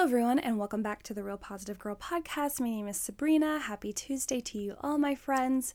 Hello, 0.00 0.08
everyone, 0.08 0.38
and 0.38 0.56
welcome 0.56 0.82
back 0.82 1.02
to 1.02 1.12
the 1.12 1.22
Real 1.22 1.36
Positive 1.36 1.78
Girl 1.78 1.94
podcast. 1.94 2.58
My 2.58 2.70
name 2.70 2.88
is 2.88 2.98
Sabrina. 2.98 3.58
Happy 3.58 3.92
Tuesday 3.92 4.40
to 4.40 4.56
you, 4.58 4.74
all 4.80 4.96
my 4.96 5.14
friends. 5.14 5.74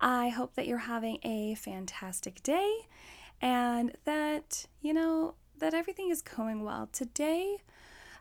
I 0.00 0.30
hope 0.30 0.56
that 0.56 0.66
you're 0.66 0.78
having 0.78 1.18
a 1.22 1.54
fantastic 1.54 2.42
day 2.42 2.88
and 3.40 3.96
that, 4.06 4.66
you 4.82 4.92
know, 4.92 5.34
that 5.60 5.72
everything 5.72 6.10
is 6.10 6.20
going 6.20 6.64
well. 6.64 6.88
Today, 6.92 7.58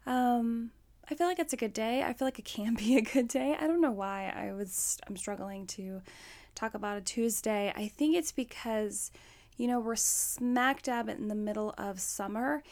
um, 0.06 0.70
I 1.10 1.16
feel 1.16 1.26
like 1.26 1.40
it's 1.40 1.54
a 1.54 1.58
good 1.58 1.74
day. 1.74 2.04
I 2.04 2.14
feel 2.14 2.28
like 2.28 2.38
it 2.38 2.46
can 2.46 2.76
be 2.78 2.98
a 2.98 3.02
good 3.02 3.28
day. 3.28 3.58
I 3.60 3.66
don't 3.66 3.82
know 3.82 3.90
why 3.90 4.32
I 4.36 4.54
was 4.54 5.00
I'm 5.08 5.18
struggling 5.18 5.66
to 5.66 6.04
talk 6.54 6.76
about 6.76 6.98
a 6.98 7.02
Tuesday. 7.02 7.74
I 7.76 7.88
think 7.88 8.16
it's 8.16 8.32
because 8.32 9.10
you 9.60 9.68
know, 9.68 9.82
we're 9.82 9.98
smack 9.98 10.82
dab 10.84 11.10
in 11.10 11.28
the 11.28 11.36
middle 11.36 11.76
of 11.78 12.00
summer 12.00 12.64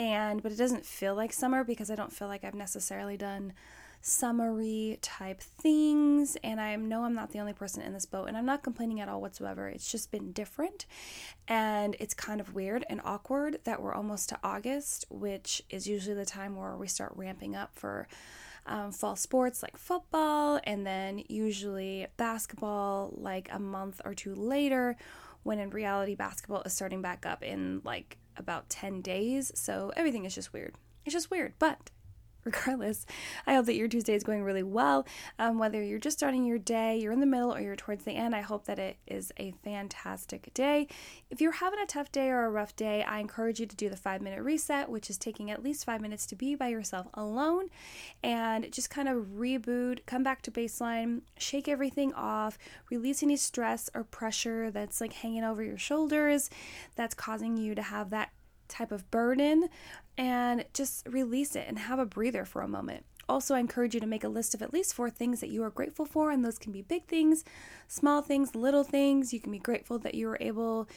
and 0.00 0.42
but 0.42 0.50
it 0.50 0.56
doesn't 0.56 0.86
feel 0.86 1.14
like 1.14 1.30
summer 1.30 1.62
because 1.62 1.90
I 1.90 1.94
don't 1.94 2.12
feel 2.12 2.26
like 2.26 2.42
I've 2.42 2.54
necessarily 2.54 3.18
done 3.18 3.52
summery 4.00 4.98
type 5.02 5.42
things 5.42 6.38
and 6.42 6.58
I 6.58 6.74
know 6.76 7.04
I'm 7.04 7.14
not 7.14 7.32
the 7.32 7.38
only 7.38 7.52
person 7.52 7.82
in 7.82 7.92
this 7.92 8.06
boat 8.06 8.28
and 8.28 8.36
I'm 8.36 8.46
not 8.46 8.62
complaining 8.62 9.00
at 9.00 9.10
all 9.10 9.20
whatsoever. 9.20 9.68
It's 9.68 9.92
just 9.92 10.10
been 10.10 10.32
different 10.32 10.86
and 11.46 11.96
it's 12.00 12.14
kind 12.14 12.40
of 12.40 12.54
weird 12.54 12.86
and 12.88 13.02
awkward 13.04 13.58
that 13.64 13.82
we're 13.82 13.92
almost 13.92 14.30
to 14.30 14.38
August, 14.42 15.04
which 15.10 15.62
is 15.68 15.86
usually 15.86 16.16
the 16.16 16.24
time 16.24 16.56
where 16.56 16.76
we 16.76 16.88
start 16.88 17.12
ramping 17.14 17.54
up 17.54 17.74
for 17.74 18.08
um, 18.64 18.92
fall 18.92 19.16
sports 19.16 19.62
like 19.62 19.76
football 19.76 20.60
and 20.64 20.86
then 20.86 21.22
usually 21.28 22.06
basketball 22.16 23.12
like 23.18 23.50
a 23.52 23.58
month 23.58 24.00
or 24.06 24.14
two 24.14 24.34
later 24.34 24.96
when 25.42 25.58
in 25.58 25.70
reality 25.70 26.14
basketball 26.14 26.62
is 26.62 26.72
starting 26.72 27.02
back 27.02 27.26
up 27.26 27.42
in 27.42 27.80
like 27.84 28.16
about 28.40 28.68
10 28.68 29.00
days. 29.00 29.52
So 29.54 29.92
everything 29.96 30.24
is 30.24 30.34
just 30.34 30.52
weird. 30.52 30.74
It's 31.04 31.12
just 31.12 31.30
weird. 31.30 31.54
But 31.58 31.90
regardless, 32.50 33.06
I 33.46 33.54
hope 33.54 33.66
that 33.66 33.76
your 33.76 33.88
Tuesday 33.88 34.14
is 34.14 34.24
going 34.24 34.42
really 34.42 34.62
well. 34.62 35.06
Um, 35.38 35.58
whether 35.58 35.82
you're 35.82 35.98
just 35.98 36.18
starting 36.18 36.44
your 36.44 36.58
day, 36.58 36.98
you're 36.98 37.12
in 37.12 37.20
the 37.20 37.26
middle, 37.26 37.54
or 37.54 37.60
you're 37.60 37.76
towards 37.76 38.04
the 38.04 38.12
end, 38.12 38.34
I 38.34 38.40
hope 38.40 38.64
that 38.66 38.78
it 38.78 38.96
is 39.06 39.32
a 39.38 39.52
fantastic 39.62 40.52
day. 40.54 40.88
If 41.30 41.40
you're 41.40 41.52
having 41.52 41.80
a 41.80 41.86
tough 41.86 42.10
day 42.10 42.28
or 42.28 42.44
a 42.44 42.50
rough 42.50 42.74
day, 42.74 43.02
I 43.02 43.20
encourage 43.20 43.60
you 43.60 43.66
to 43.66 43.76
do 43.76 43.88
the 43.88 43.96
five 43.96 44.20
minute 44.20 44.42
reset, 44.42 44.88
which 44.88 45.10
is 45.10 45.18
taking 45.18 45.50
at 45.50 45.62
least 45.62 45.84
five 45.84 46.00
minutes 46.00 46.26
to 46.26 46.36
be 46.36 46.54
by 46.54 46.68
yourself 46.68 47.06
alone 47.14 47.68
and 48.22 48.70
just 48.72 48.90
kind 48.90 49.08
of 49.08 49.26
reboot, 49.36 50.00
come 50.06 50.22
back 50.22 50.42
to 50.42 50.50
baseline, 50.50 51.22
shake 51.38 51.68
everything 51.68 52.12
off, 52.14 52.58
release 52.90 53.22
any 53.22 53.36
stress 53.36 53.88
or 53.94 54.04
pressure 54.04 54.70
that's 54.70 55.00
like 55.00 55.12
hanging 55.12 55.44
over 55.44 55.62
your 55.62 55.78
shoulders 55.78 56.50
that's 56.96 57.14
causing 57.14 57.56
you 57.56 57.74
to 57.74 57.82
have 57.82 58.10
that 58.10 58.30
type 58.70 58.92
of 58.92 59.10
burden 59.10 59.68
and 60.20 60.66
just 60.74 61.06
release 61.08 61.56
it 61.56 61.64
and 61.66 61.78
have 61.78 61.98
a 61.98 62.04
breather 62.04 62.44
for 62.44 62.60
a 62.60 62.68
moment. 62.68 63.06
Also, 63.26 63.54
I 63.54 63.58
encourage 63.58 63.94
you 63.94 64.00
to 64.00 64.06
make 64.06 64.22
a 64.22 64.28
list 64.28 64.54
of 64.54 64.60
at 64.60 64.70
least 64.72 64.92
four 64.92 65.08
things 65.08 65.40
that 65.40 65.48
you 65.48 65.62
are 65.62 65.70
grateful 65.70 66.04
for, 66.04 66.30
and 66.30 66.44
those 66.44 66.58
can 66.58 66.72
be 66.72 66.82
big 66.82 67.06
things, 67.06 67.42
small 67.88 68.20
things, 68.20 68.54
little 68.54 68.84
things. 68.84 69.32
You 69.32 69.40
can 69.40 69.50
be 69.50 69.58
grateful 69.58 69.98
that 70.00 70.14
you 70.14 70.26
were 70.26 70.36
able 70.38 70.88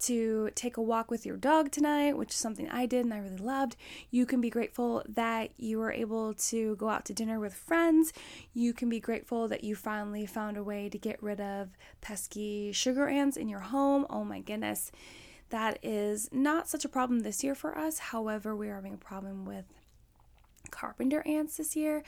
to 0.00 0.48
take 0.54 0.78
a 0.78 0.82
walk 0.82 1.10
with 1.10 1.26
your 1.26 1.36
dog 1.36 1.70
tonight, 1.70 2.16
which 2.16 2.30
is 2.30 2.36
something 2.36 2.68
I 2.70 2.86
did 2.86 3.04
and 3.04 3.12
I 3.12 3.18
really 3.18 3.36
loved. 3.36 3.76
You 4.10 4.24
can 4.24 4.40
be 4.40 4.48
grateful 4.48 5.04
that 5.06 5.50
you 5.58 5.78
were 5.78 5.92
able 5.92 6.32
to 6.34 6.74
go 6.76 6.88
out 6.88 7.04
to 7.04 7.12
dinner 7.12 7.38
with 7.38 7.52
friends. 7.52 8.12
You 8.54 8.72
can 8.72 8.88
be 8.88 9.00
grateful 9.00 9.48
that 9.48 9.62
you 9.62 9.76
finally 9.76 10.24
found 10.24 10.56
a 10.56 10.64
way 10.64 10.88
to 10.88 10.98
get 10.98 11.22
rid 11.22 11.40
of 11.40 11.68
pesky 12.00 12.72
sugar 12.72 13.06
ants 13.06 13.36
in 13.36 13.50
your 13.50 13.60
home. 13.60 14.06
Oh 14.08 14.24
my 14.24 14.40
goodness. 14.40 14.90
That 15.52 15.78
is 15.82 16.30
not 16.32 16.66
such 16.66 16.86
a 16.86 16.88
problem 16.88 17.20
this 17.20 17.44
year 17.44 17.54
for 17.54 17.76
us. 17.76 17.98
However, 17.98 18.56
we 18.56 18.70
are 18.70 18.76
having 18.76 18.94
a 18.94 18.96
problem 18.96 19.44
with 19.44 19.66
carpenter 20.70 21.22
ants 21.26 21.58
this 21.58 21.76
year. 21.76 22.02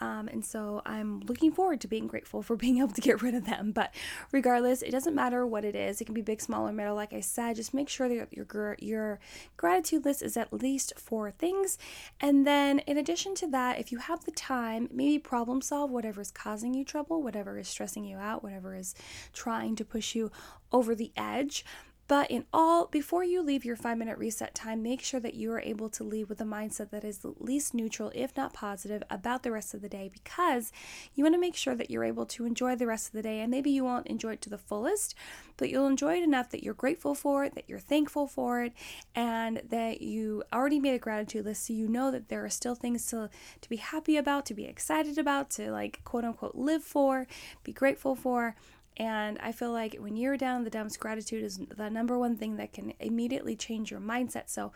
Um, 0.00 0.28
and 0.28 0.44
so 0.44 0.80
I'm 0.86 1.18
looking 1.22 1.50
forward 1.50 1.80
to 1.80 1.88
being 1.88 2.06
grateful 2.06 2.40
for 2.40 2.54
being 2.64 2.78
able 2.78 2.92
to 2.92 3.00
get 3.00 3.20
rid 3.20 3.34
of 3.34 3.46
them. 3.46 3.72
But 3.72 3.92
regardless, 4.30 4.80
it 4.80 4.92
doesn't 4.92 5.16
matter 5.16 5.44
what 5.44 5.64
it 5.64 5.74
is. 5.74 6.00
It 6.00 6.04
can 6.04 6.14
be 6.14 6.22
big, 6.22 6.40
small, 6.40 6.68
or 6.68 6.72
middle. 6.72 6.94
Like 6.94 7.12
I 7.12 7.18
said, 7.18 7.56
just 7.56 7.74
make 7.74 7.88
sure 7.88 8.08
that 8.08 8.28
your, 8.32 8.76
your 8.78 9.18
gratitude 9.56 10.04
list 10.04 10.22
is 10.22 10.36
at 10.36 10.52
least 10.52 10.92
four 10.96 11.32
things. 11.32 11.78
And 12.20 12.46
then 12.46 12.78
in 12.78 12.96
addition 12.96 13.34
to 13.36 13.48
that, 13.48 13.80
if 13.80 13.90
you 13.90 13.98
have 13.98 14.24
the 14.24 14.30
time, 14.30 14.88
maybe 14.92 15.18
problem 15.18 15.60
solve 15.60 15.90
whatever 15.90 16.20
is 16.20 16.30
causing 16.30 16.74
you 16.74 16.84
trouble, 16.84 17.24
whatever 17.24 17.58
is 17.58 17.66
stressing 17.66 18.04
you 18.04 18.18
out, 18.18 18.44
whatever 18.44 18.76
is 18.76 18.94
trying 19.32 19.74
to 19.74 19.84
push 19.84 20.14
you 20.14 20.30
over 20.70 20.94
the 20.94 21.10
edge. 21.16 21.64
But 22.06 22.30
in 22.30 22.44
all, 22.52 22.86
before 22.86 23.24
you 23.24 23.42
leave 23.42 23.64
your 23.64 23.76
five 23.76 23.96
minute 23.96 24.18
reset 24.18 24.54
time, 24.54 24.82
make 24.82 25.00
sure 25.00 25.20
that 25.20 25.34
you 25.34 25.50
are 25.52 25.60
able 25.60 25.88
to 25.90 26.04
leave 26.04 26.28
with 26.28 26.40
a 26.40 26.44
mindset 26.44 26.90
that 26.90 27.04
is 27.04 27.24
at 27.24 27.42
least 27.42 27.72
neutral, 27.72 28.12
if 28.14 28.36
not 28.36 28.52
positive, 28.52 29.02
about 29.10 29.42
the 29.42 29.50
rest 29.50 29.72
of 29.72 29.80
the 29.80 29.88
day 29.88 30.10
because 30.12 30.70
you 31.14 31.24
want 31.24 31.34
to 31.34 31.40
make 31.40 31.56
sure 31.56 31.74
that 31.74 31.90
you're 31.90 32.04
able 32.04 32.26
to 32.26 32.44
enjoy 32.44 32.76
the 32.76 32.86
rest 32.86 33.06
of 33.06 33.12
the 33.12 33.22
day. 33.22 33.40
And 33.40 33.50
maybe 33.50 33.70
you 33.70 33.84
won't 33.84 34.06
enjoy 34.06 34.34
it 34.34 34.42
to 34.42 34.50
the 34.50 34.58
fullest, 34.58 35.14
but 35.56 35.70
you'll 35.70 35.86
enjoy 35.86 36.16
it 36.16 36.22
enough 36.22 36.50
that 36.50 36.62
you're 36.62 36.74
grateful 36.74 37.14
for 37.14 37.44
it, 37.44 37.54
that 37.54 37.68
you're 37.68 37.78
thankful 37.78 38.26
for 38.26 38.62
it, 38.62 38.74
and 39.14 39.62
that 39.70 40.02
you 40.02 40.42
already 40.52 40.80
made 40.80 40.94
a 40.94 40.98
gratitude 40.98 41.46
list 41.46 41.66
so 41.66 41.72
you 41.72 41.88
know 41.88 42.10
that 42.10 42.28
there 42.28 42.44
are 42.44 42.50
still 42.50 42.74
things 42.74 43.06
to, 43.06 43.30
to 43.62 43.68
be 43.68 43.76
happy 43.76 44.18
about, 44.18 44.44
to 44.46 44.54
be 44.54 44.66
excited 44.66 45.16
about, 45.16 45.48
to 45.50 45.70
like 45.70 46.00
quote 46.04 46.24
unquote 46.24 46.54
live 46.54 46.84
for, 46.84 47.26
be 47.62 47.72
grateful 47.72 48.14
for. 48.14 48.56
And 48.96 49.38
I 49.42 49.52
feel 49.52 49.72
like 49.72 49.96
when 49.98 50.16
you're 50.16 50.36
down 50.36 50.58
in 50.58 50.64
the 50.64 50.70
dumps, 50.70 50.96
gratitude 50.96 51.42
is 51.42 51.58
the 51.76 51.90
number 51.90 52.18
one 52.18 52.36
thing 52.36 52.56
that 52.56 52.72
can 52.72 52.92
immediately 53.00 53.56
change 53.56 53.90
your 53.90 54.00
mindset. 54.00 54.48
So 54.48 54.72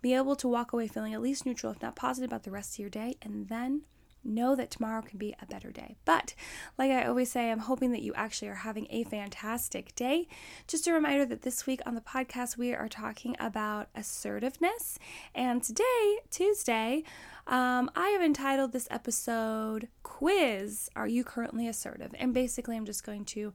be 0.00 0.14
able 0.14 0.36
to 0.36 0.48
walk 0.48 0.72
away 0.72 0.88
feeling 0.88 1.12
at 1.12 1.20
least 1.20 1.44
neutral, 1.44 1.72
if 1.72 1.82
not 1.82 1.96
positive, 1.96 2.30
about 2.30 2.44
the 2.44 2.50
rest 2.50 2.74
of 2.74 2.78
your 2.78 2.90
day, 2.90 3.16
and 3.20 3.48
then 3.48 3.82
know 4.24 4.54
that 4.54 4.70
tomorrow 4.70 5.02
can 5.02 5.18
be 5.18 5.34
a 5.40 5.46
better 5.46 5.70
day. 5.70 5.96
But 6.04 6.34
like 6.76 6.90
I 6.90 7.04
always 7.04 7.30
say, 7.30 7.50
I'm 7.50 7.60
hoping 7.60 7.92
that 7.92 8.02
you 8.02 8.14
actually 8.14 8.48
are 8.48 8.54
having 8.54 8.86
a 8.90 9.04
fantastic 9.04 9.94
day. 9.94 10.28
Just 10.66 10.86
a 10.86 10.92
reminder 10.92 11.24
that 11.26 11.42
this 11.42 11.66
week 11.66 11.80
on 11.86 11.94
the 11.94 12.00
podcast, 12.00 12.56
we 12.56 12.74
are 12.74 12.88
talking 12.88 13.36
about 13.40 13.88
assertiveness. 13.94 14.98
And 15.34 15.62
today, 15.62 16.18
Tuesday, 16.30 17.04
um, 17.46 17.90
I 17.96 18.08
have 18.10 18.22
entitled 18.22 18.72
this 18.72 18.88
episode 18.90 19.88
Quiz 20.02 20.90
Are 20.94 21.08
You 21.08 21.24
Currently 21.24 21.68
Assertive? 21.68 22.14
And 22.18 22.34
basically, 22.34 22.76
I'm 22.76 22.84
just 22.84 23.04
going 23.04 23.24
to 23.26 23.52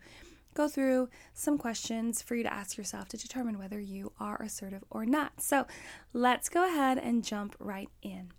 go 0.53 0.67
through 0.67 1.09
some 1.33 1.57
questions 1.57 2.21
for 2.21 2.35
you 2.35 2.43
to 2.43 2.53
ask 2.53 2.77
yourself 2.77 3.07
to 3.09 3.17
determine 3.17 3.57
whether 3.57 3.79
you 3.79 4.11
are 4.19 4.41
assertive 4.41 4.83
or 4.89 5.05
not. 5.05 5.41
So 5.41 5.65
let's 6.13 6.49
go 6.49 6.65
ahead 6.65 6.97
and 6.97 7.23
jump 7.23 7.55
right 7.59 7.89
in. 8.01 8.31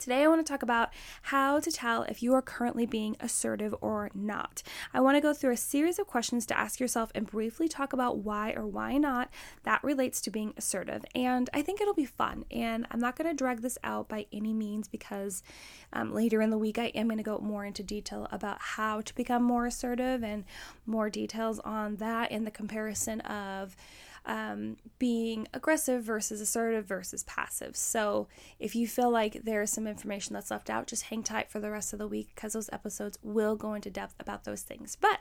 Today, 0.00 0.24
I 0.24 0.28
want 0.28 0.44
to 0.44 0.50
talk 0.50 0.62
about 0.62 0.88
how 1.24 1.60
to 1.60 1.70
tell 1.70 2.04
if 2.04 2.22
you 2.22 2.32
are 2.32 2.40
currently 2.40 2.86
being 2.86 3.18
assertive 3.20 3.74
or 3.82 4.10
not. 4.14 4.62
I 4.94 5.00
want 5.00 5.18
to 5.18 5.20
go 5.20 5.34
through 5.34 5.52
a 5.52 5.58
series 5.58 5.98
of 5.98 6.06
questions 6.06 6.46
to 6.46 6.58
ask 6.58 6.80
yourself 6.80 7.12
and 7.14 7.26
briefly 7.26 7.68
talk 7.68 7.92
about 7.92 8.16
why 8.16 8.52
or 8.52 8.66
why 8.66 8.96
not 8.96 9.28
that 9.64 9.84
relates 9.84 10.22
to 10.22 10.30
being 10.30 10.54
assertive. 10.56 11.04
And 11.14 11.50
I 11.52 11.60
think 11.60 11.82
it'll 11.82 11.92
be 11.92 12.06
fun. 12.06 12.46
And 12.50 12.86
I'm 12.90 12.98
not 12.98 13.14
going 13.14 13.28
to 13.28 13.36
drag 13.36 13.60
this 13.60 13.76
out 13.84 14.08
by 14.08 14.24
any 14.32 14.54
means 14.54 14.88
because 14.88 15.42
um, 15.92 16.14
later 16.14 16.40
in 16.40 16.48
the 16.48 16.56
week 16.56 16.78
I 16.78 16.86
am 16.86 17.06
going 17.08 17.18
to 17.18 17.22
go 17.22 17.36
more 17.36 17.66
into 17.66 17.82
detail 17.82 18.26
about 18.32 18.56
how 18.58 19.02
to 19.02 19.14
become 19.14 19.42
more 19.42 19.66
assertive 19.66 20.24
and 20.24 20.44
more 20.86 21.10
details 21.10 21.58
on 21.58 21.96
that 21.96 22.32
in 22.32 22.44
the 22.44 22.50
comparison 22.50 23.20
of 23.20 23.76
um, 24.26 24.76
being 24.98 25.48
aggressive 25.54 26.02
versus 26.02 26.40
assertive 26.40 26.86
versus 26.86 27.24
passive. 27.24 27.76
So 27.76 28.28
if 28.58 28.74
you 28.74 28.86
feel 28.86 29.10
like 29.10 29.42
there's 29.44 29.70
some 29.70 29.86
information 29.86 30.34
that's 30.34 30.50
left 30.50 30.70
out, 30.70 30.86
just 30.86 31.04
hang 31.04 31.22
tight 31.22 31.50
for 31.50 31.60
the 31.60 31.70
rest 31.70 31.92
of 31.92 31.98
the 31.98 32.08
week 32.08 32.30
because 32.34 32.52
those 32.52 32.70
episodes 32.72 33.18
will 33.22 33.56
go 33.56 33.74
into 33.74 33.90
depth 33.90 34.14
about 34.20 34.44
those 34.44 34.62
things. 34.62 34.96
But 35.00 35.20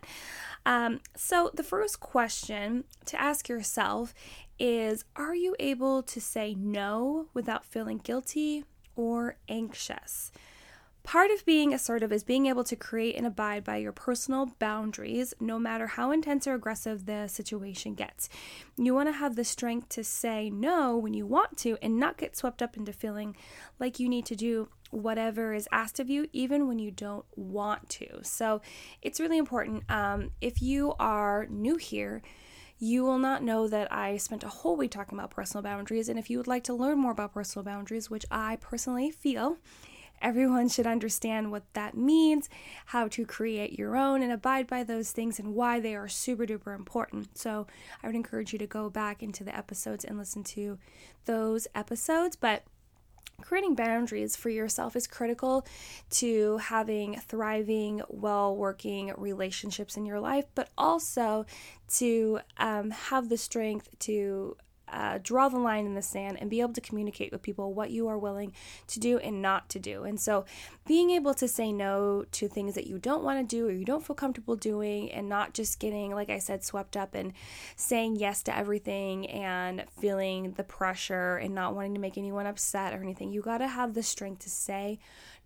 um, 0.66 1.00
so 1.16 1.52
the 1.54 1.64
first 1.64 2.00
question 2.00 2.84
to 3.06 3.20
ask 3.20 3.50
yourself 3.50 4.14
is 4.60 5.06
Are 5.16 5.36
you 5.36 5.56
able 5.60 6.04
to 6.04 6.20
say 6.20 6.54
no 6.54 7.28
without 7.34 7.66
feeling 7.66 7.98
guilty 7.98 8.66
or 8.96 9.38
anxious? 9.48 10.31
Part 11.09 11.31
of 11.31 11.44
being 11.44 11.73
assertive 11.73 12.13
is 12.13 12.23
being 12.23 12.45
able 12.45 12.63
to 12.65 12.75
create 12.75 13.15
and 13.15 13.25
abide 13.25 13.63
by 13.63 13.77
your 13.77 13.91
personal 13.91 14.45
boundaries, 14.59 15.33
no 15.39 15.57
matter 15.57 15.88
how 15.88 16.11
intense 16.11 16.45
or 16.45 16.53
aggressive 16.53 17.07
the 17.07 17.25
situation 17.25 17.95
gets. 17.95 18.29
You 18.77 18.94
want 18.94 19.09
to 19.09 19.13
have 19.13 19.35
the 19.35 19.44
strength 19.44 19.89
to 19.89 20.03
say 20.03 20.51
no 20.51 20.95
when 20.95 21.15
you 21.15 21.25
want 21.25 21.57
to 21.57 21.79
and 21.81 22.00
not 22.00 22.19
get 22.19 22.38
swept 22.38 22.61
up 22.61 22.77
into 22.77 22.94
feeling 22.94 23.35
like 23.79 24.00
you 24.00 24.07
need 24.07 24.27
to 24.27 24.35
do 24.35 24.69
whatever 24.91 25.51
is 25.51 25.67
asked 25.71 26.00
of 26.00 26.11
you, 26.11 26.27
even 26.31 26.67
when 26.67 26.77
you 26.77 26.91
don't 26.91 27.25
want 27.35 27.89
to. 27.89 28.23
So 28.23 28.61
it's 29.01 29.19
really 29.19 29.39
important. 29.39 29.89
Um, 29.89 30.29
if 30.41 30.61
you 30.61 30.94
are 31.00 31.47
new 31.50 31.77
here, 31.77 32.21
you 32.77 33.03
will 33.03 33.17
not 33.17 33.41
know 33.41 33.67
that 33.67 33.91
I 33.91 34.17
spent 34.17 34.44
a 34.44 34.50
whole 34.50 34.77
week 34.77 34.91
talking 34.91 35.17
about 35.17 35.31
personal 35.31 35.63
boundaries. 35.63 36.07
And 36.07 36.19
if 36.19 36.29
you 36.29 36.38
would 36.38 36.45
like 36.45 36.65
to 36.65 36.75
learn 36.75 37.00
more 37.00 37.13
about 37.13 37.33
personal 37.33 37.63
boundaries, 37.63 38.11
which 38.11 38.27
I 38.29 38.57
personally 38.61 39.09
feel 39.09 39.57
Everyone 40.21 40.69
should 40.69 40.88
understand 40.88 41.51
what 41.51 41.63
that 41.74 41.95
means, 41.95 42.50
how 42.88 43.07
to 43.10 43.25
create 43.25 43.77
your 43.77 43.95
own 43.95 44.21
and 44.21 44.31
abide 44.31 44.68
by 44.68 44.83
those 44.83 45.12
things, 45.12 45.39
and 45.39 45.56
why 45.56 45.80
they 45.80 45.95
are 45.95 46.07
super 46.07 46.45
duper 46.45 46.75
important. 46.75 47.38
So, 47.38 47.68
I 48.04 48.07
would 48.07 48.16
encourage 48.16 48.54
you 48.54 48.60
to 48.60 48.68
go 48.68 48.89
back 48.89 49.24
into 49.24 49.44
the 49.44 49.56
episodes 49.56 50.06
and 50.06 50.18
listen 50.18 50.44
to 50.45 50.77
those 51.25 51.68
episodes. 51.75 52.36
But 52.36 52.63
creating 53.42 53.75
boundaries 53.75 54.36
for 54.36 54.50
yourself 54.50 54.95
is 54.95 55.07
critical 55.07 55.66
to 56.10 56.57
having 56.57 57.16
thriving, 57.19 58.01
well 58.07 58.56
working 58.56 59.13
relationships 59.18 59.98
in 59.98 60.06
your 60.06 60.19
life, 60.19 60.45
but 60.56 60.69
also 60.77 61.45
to 61.88 62.39
um, 62.57 62.92
have 62.92 63.30
the 63.30 63.38
strength 63.38 63.89
to 64.00 64.56
uh, 64.91 65.19
draw 65.21 65.50
the 65.50 65.59
line 65.59 65.86
in 65.86 65.94
the 65.94 66.01
sand 66.01 66.38
and 66.39 66.50
be 66.50 66.62
able 66.62 66.74
to 66.74 66.81
communicate 66.81 67.31
with 67.31 67.41
people 67.41 67.74
what 67.74 67.91
you 67.91 68.07
are 68.07 68.18
willing 68.18 68.53
to 68.88 69.00
do 69.00 69.18
and 69.19 69.41
not 69.41 69.69
to 69.69 69.80
do. 69.80 70.03
And 70.03 70.19
so, 70.19 70.45
being 70.86 71.12
able 71.12 71.33
to 71.36 71.47
say 71.47 71.71
no 71.71 72.25
to 72.31 72.47
things 72.47 72.75
that 72.75 72.88
you 72.88 72.97
don't 72.97 73.24
want 73.24 73.39
to 73.39 73.56
do 73.56 73.68
or 73.68 73.71
you 73.71 73.86
don't 73.86 74.06
feel 74.06 74.15
comfortable 74.15 74.56
doing, 74.56 75.12
and 75.12 75.30
not 75.30 75.53
just 75.53 75.80
getting, 75.80 76.13
like 76.13 76.30
I 76.30 76.39
said, 76.39 76.63
swept 76.63 76.97
up 76.97 77.15
and 77.15 77.33
saying 77.75 78.18
yes 78.18 78.44
to 78.44 78.57
everything 78.57 79.30
and 79.30 79.86
feeling 80.00 80.53
the 80.53 80.63
pressure 80.63 81.38
and 81.38 81.53
not 81.53 81.75
wanting 81.75 81.94
to 81.94 82.00
make 82.00 82.18
anyone 82.18 82.45
upset 82.45 82.94
or 82.94 83.01
anything. 83.01 83.31
You 83.31 83.42
got 83.42 83.59
to 83.59 83.68
have 83.68 83.94
the 83.94 84.03
strength 84.03 84.44
to 84.44 84.50
say 84.50 85.00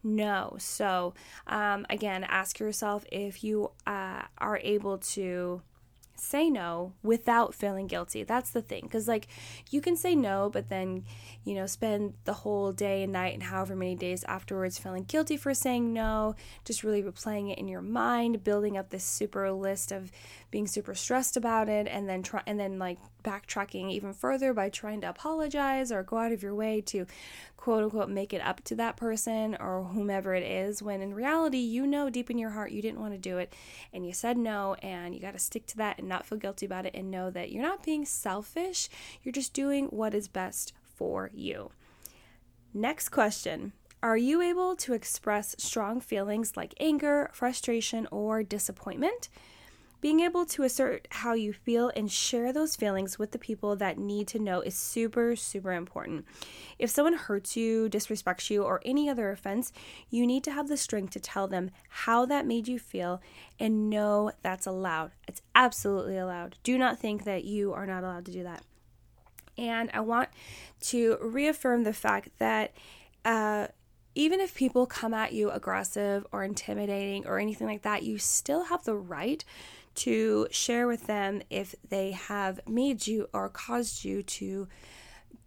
no. 0.03 0.55
So, 0.59 1.13
um, 1.47 1.85
again, 1.89 2.23
ask 2.25 2.59
yourself 2.59 3.05
if 3.11 3.43
you 3.43 3.71
uh, 3.87 4.23
are 4.37 4.59
able 4.61 4.97
to 4.99 5.61
say 6.15 6.49
no 6.49 6.93
without 7.01 7.53
feeling 7.53 7.87
guilty. 7.87 8.23
That's 8.23 8.51
the 8.51 8.61
thing. 8.61 8.81
Because, 8.83 9.07
like, 9.07 9.27
you 9.69 9.81
can 9.81 9.95
say 9.95 10.15
no, 10.15 10.49
but 10.51 10.69
then, 10.69 11.03
you 11.43 11.55
know, 11.55 11.65
spend 11.65 12.13
the 12.25 12.33
whole 12.33 12.71
day 12.71 13.03
and 13.03 13.11
night 13.11 13.33
and 13.33 13.43
however 13.43 13.75
many 13.75 13.95
days 13.95 14.23
afterwards 14.25 14.77
feeling 14.77 15.03
guilty 15.03 15.37
for 15.37 15.53
saying 15.53 15.91
no, 15.93 16.35
just 16.65 16.83
really 16.83 17.03
replaying 17.03 17.51
it 17.51 17.57
in 17.57 17.67
your 17.67 17.81
mind, 17.81 18.43
building 18.43 18.77
up 18.77 18.89
this 18.89 19.03
super 19.03 19.51
list 19.51 19.91
of 19.91 20.11
being 20.53 20.67
super 20.67 20.95
stressed 20.95 21.35
about 21.35 21.67
it, 21.67 21.87
and 21.87 22.07
then 22.07 22.23
try 22.23 22.41
and 22.47 22.57
then, 22.57 22.79
like, 22.79 22.99
backtracking 23.23 23.91
even 23.91 24.13
further 24.13 24.53
by 24.53 24.69
trying 24.69 25.01
to 25.01 25.09
apologize 25.09 25.91
or 25.91 26.03
go 26.03 26.17
out 26.17 26.31
of 26.31 26.43
your 26.43 26.55
way 26.55 26.79
to 26.79 27.05
quote 27.57 27.83
unquote 27.83 28.09
make 28.09 28.33
it 28.33 28.41
up 28.41 28.61
to 28.65 28.75
that 28.75 28.97
person 28.97 29.55
or 29.59 29.85
whomever 29.85 30.35
it 30.35 30.43
is 30.43 30.83
when 30.83 31.01
in 31.01 31.13
reality 31.13 31.59
you 31.59 31.87
know 31.87 32.09
deep 32.09 32.29
in 32.29 32.37
your 32.37 32.49
heart 32.49 32.73
you 32.73 32.81
didn't 32.81 32.99
want 32.99 33.13
to 33.13 33.17
do 33.17 33.37
it 33.37 33.53
and 33.93 34.05
you 34.05 34.11
said 34.11 34.37
no 34.37 34.75
and 34.81 35.15
you 35.15 35.21
got 35.21 35.31
to 35.31 35.39
stick 35.39 35.65
to 35.65 35.77
that 35.77 35.97
and 35.97 36.09
not 36.09 36.25
feel 36.25 36.37
guilty 36.37 36.65
about 36.65 36.85
it 36.85 36.93
and 36.93 37.09
know 37.09 37.29
that 37.29 37.53
you're 37.53 37.63
not 37.63 37.81
being 37.81 38.03
selfish 38.03 38.89
you're 39.23 39.31
just 39.31 39.53
doing 39.53 39.85
what 39.85 40.13
is 40.13 40.27
best 40.27 40.73
for 40.95 41.29
you. 41.33 41.71
Next 42.73 43.09
question. 43.09 43.73
Are 44.01 44.17
you 44.17 44.41
able 44.41 44.75
to 44.77 44.93
express 44.93 45.55
strong 45.57 46.01
feelings 46.01 46.57
like 46.57 46.73
anger 46.79 47.29
frustration 47.33 48.07
or 48.11 48.43
disappointment 48.43 49.29
being 50.03 50.19
able 50.19 50.45
to 50.45 50.63
assert 50.63 51.07
how 51.11 51.33
you 51.33 51.53
feel 51.53 51.89
and 51.95 52.11
share 52.11 52.51
those 52.51 52.75
feelings 52.75 53.17
with 53.17 53.31
the 53.31 53.39
people 53.39 53.73
that 53.77 53.97
need 53.97 54.27
to 54.27 54.37
know 54.37 54.59
is 54.59 54.75
super, 54.75 55.33
super 55.33 55.71
important. 55.71 56.25
If 56.77 56.89
someone 56.89 57.13
hurts 57.13 57.55
you, 57.55 57.87
disrespects 57.89 58.49
you, 58.49 58.63
or 58.63 58.81
any 58.83 59.07
other 59.07 59.31
offense, 59.31 59.71
you 60.09 60.27
need 60.27 60.43
to 60.43 60.51
have 60.51 60.67
the 60.67 60.75
strength 60.75 61.13
to 61.13 61.21
tell 61.21 61.47
them 61.47 61.71
how 61.87 62.25
that 62.25 62.45
made 62.45 62.67
you 62.67 62.79
feel 62.79 63.21
and 63.61 63.89
know 63.89 64.33
that's 64.41 64.65
allowed. 64.65 65.11
It's 65.25 65.41
absolutely 65.55 66.17
allowed. 66.17 66.57
Do 66.63 66.77
not 66.77 66.99
think 66.99 67.23
that 67.23 67.45
you 67.45 67.71
are 67.71 67.87
not 67.87 68.03
allowed 68.03 68.25
to 68.25 68.33
do 68.33 68.43
that. 68.43 68.61
And 69.57 69.89
I 69.93 70.01
want 70.01 70.27
to 70.81 71.17
reaffirm 71.21 71.83
the 71.83 71.93
fact 71.93 72.27
that. 72.39 72.73
Uh, 73.23 73.67
even 74.15 74.39
if 74.39 74.53
people 74.53 74.85
come 74.85 75.11
at 75.11 75.33
you 75.33 75.49
aggressive 75.49 76.23
or 76.31 76.43
intimidating 76.43 77.25
or 77.25 77.39
anything 77.39 77.65
like 77.65 77.81
that, 77.81 78.03
you 78.03 78.19
still 78.19 78.65
have 78.65 78.83
the 78.83 78.95
right 78.95 79.43
to 79.95 80.47
share 80.51 80.87
with 80.87 81.07
them 81.07 81.41
if 81.49 81.75
they 81.87 82.11
have 82.11 82.59
made 82.67 83.07
you 83.07 83.29
or 83.33 83.49
caused 83.49 84.03
you 84.03 84.23
to 84.23 84.67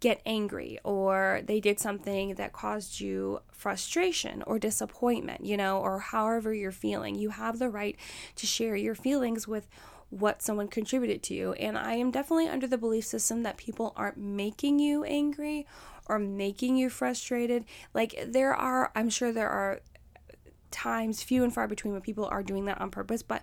get 0.00 0.20
angry 0.26 0.78
or 0.84 1.40
they 1.44 1.58
did 1.58 1.80
something 1.80 2.34
that 2.34 2.52
caused 2.52 3.00
you 3.00 3.40
frustration 3.50 4.42
or 4.46 4.58
disappointment, 4.58 5.44
you 5.44 5.56
know, 5.56 5.78
or 5.78 5.98
however 5.98 6.52
you're 6.52 6.72
feeling. 6.72 7.14
You 7.14 7.30
have 7.30 7.58
the 7.58 7.70
right 7.70 7.96
to 8.36 8.46
share 8.46 8.76
your 8.76 8.94
feelings 8.94 9.48
with 9.48 9.68
what 10.10 10.42
someone 10.42 10.68
contributed 10.68 11.22
to 11.24 11.34
you. 11.34 11.52
And 11.54 11.76
I 11.76 11.94
am 11.94 12.10
definitely 12.10 12.48
under 12.48 12.66
the 12.66 12.78
belief 12.78 13.04
system 13.04 13.42
that 13.42 13.56
people 13.56 13.92
aren't 13.96 14.18
making 14.18 14.78
you 14.78 15.02
angry 15.04 15.66
or 16.08 16.18
making 16.18 16.76
you 16.76 16.88
frustrated. 16.90 17.64
Like, 17.92 18.14
there 18.24 18.54
are, 18.54 18.92
I'm 18.94 19.10
sure 19.10 19.32
there 19.32 19.48
are 19.48 19.80
times 20.76 21.22
few 21.22 21.42
and 21.42 21.54
far 21.54 21.66
between 21.66 21.94
when 21.94 22.02
people 22.02 22.26
are 22.26 22.42
doing 22.42 22.66
that 22.66 22.80
on 22.80 22.90
purpose 22.90 23.22
but 23.22 23.42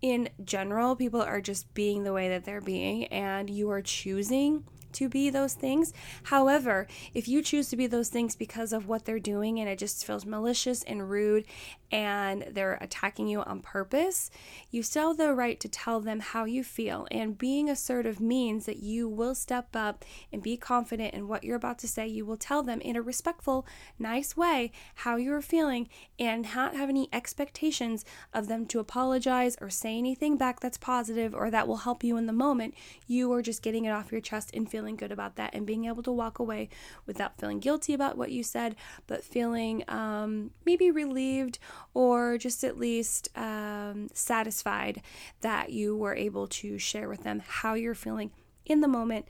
in 0.00 0.28
general 0.44 0.96
people 0.96 1.20
are 1.20 1.40
just 1.40 1.72
being 1.74 2.04
the 2.04 2.12
way 2.12 2.28
that 2.28 2.44
they're 2.44 2.60
being 2.60 3.04
and 3.06 3.50
you 3.50 3.70
are 3.70 3.82
choosing 3.82 4.64
to 4.92 5.08
be 5.08 5.30
those 5.30 5.54
things. 5.54 5.92
However, 6.24 6.86
if 7.14 7.28
you 7.28 7.42
choose 7.42 7.68
to 7.68 7.76
be 7.76 7.86
those 7.86 8.08
things 8.08 8.36
because 8.36 8.72
of 8.72 8.88
what 8.88 9.04
they're 9.04 9.18
doing 9.18 9.60
and 9.60 9.68
it 9.68 9.78
just 9.78 10.04
feels 10.04 10.26
malicious 10.26 10.82
and 10.82 11.10
rude 11.10 11.44
and 11.92 12.44
they're 12.50 12.78
attacking 12.80 13.26
you 13.28 13.42
on 13.42 13.60
purpose, 13.60 14.30
you 14.70 14.82
still 14.82 15.08
have 15.08 15.16
the 15.16 15.34
right 15.34 15.58
to 15.60 15.68
tell 15.68 16.00
them 16.00 16.20
how 16.20 16.44
you 16.44 16.62
feel. 16.62 17.06
And 17.10 17.36
being 17.36 17.68
assertive 17.68 18.20
means 18.20 18.66
that 18.66 18.78
you 18.78 19.08
will 19.08 19.34
step 19.34 19.74
up 19.74 20.04
and 20.32 20.42
be 20.42 20.56
confident 20.56 21.14
in 21.14 21.28
what 21.28 21.44
you're 21.44 21.56
about 21.56 21.78
to 21.80 21.88
say. 21.88 22.06
You 22.06 22.24
will 22.24 22.36
tell 22.36 22.62
them 22.62 22.80
in 22.80 22.96
a 22.96 23.02
respectful, 23.02 23.66
nice 23.98 24.36
way 24.36 24.72
how 24.96 25.16
you're 25.16 25.42
feeling 25.42 25.88
and 26.18 26.46
not 26.54 26.76
have 26.76 26.88
any 26.88 27.08
expectations 27.12 28.04
of 28.32 28.48
them 28.48 28.66
to 28.66 28.78
apologize 28.78 29.56
or 29.60 29.70
say 29.70 29.96
anything 29.96 30.36
back 30.36 30.60
that's 30.60 30.78
positive 30.78 31.34
or 31.34 31.50
that 31.50 31.66
will 31.66 31.78
help 31.78 32.04
you 32.04 32.16
in 32.16 32.26
the 32.26 32.32
moment. 32.32 32.74
You 33.06 33.32
are 33.32 33.42
just 33.42 33.62
getting 33.62 33.84
it 33.84 33.90
off 33.90 34.12
your 34.12 34.20
chest 34.20 34.50
and 34.54 34.70
feeling 34.70 34.96
good 34.96 35.12
about 35.12 35.36
that 35.36 35.54
and 35.54 35.66
being 35.66 35.86
able 35.86 36.02
to 36.04 36.12
walk 36.12 36.38
away 36.38 36.68
without 37.06 37.38
feeling 37.38 37.58
guilty 37.58 37.94
about 37.94 38.16
what 38.16 38.30
you 38.30 38.42
said, 38.42 38.76
but 39.06 39.24
feeling 39.24 39.84
um, 39.88 40.50
maybe 40.64 40.90
relieved 40.90 41.58
or 41.94 42.38
just 42.38 42.64
at 42.64 42.78
least 42.78 43.28
um, 43.36 44.08
satisfied 44.12 45.02
that 45.40 45.70
you 45.70 45.96
were 45.96 46.14
able 46.14 46.46
to 46.46 46.78
share 46.78 47.08
with 47.08 47.22
them 47.22 47.42
how 47.44 47.74
you're 47.74 47.94
feeling 47.94 48.30
in 48.64 48.80
the 48.80 48.88
moment 48.88 49.26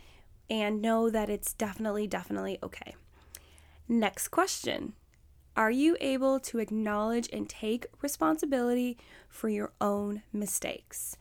and 0.49 0.82
know 0.82 1.08
that 1.11 1.31
it's 1.31 1.52
definitely, 1.52 2.06
definitely 2.06 2.58
okay. 2.62 2.94
Next 3.88 4.29
question. 4.29 4.94
Are 5.56 5.70
you 5.70 5.97
able 6.00 6.41
to 6.41 6.58
acknowledge 6.58 7.29
and 7.32 7.49
take 7.49 7.87
responsibility 8.02 8.97
for 9.29 9.49
your 9.49 9.73
own 9.81 10.23
mistakes? 10.32 11.17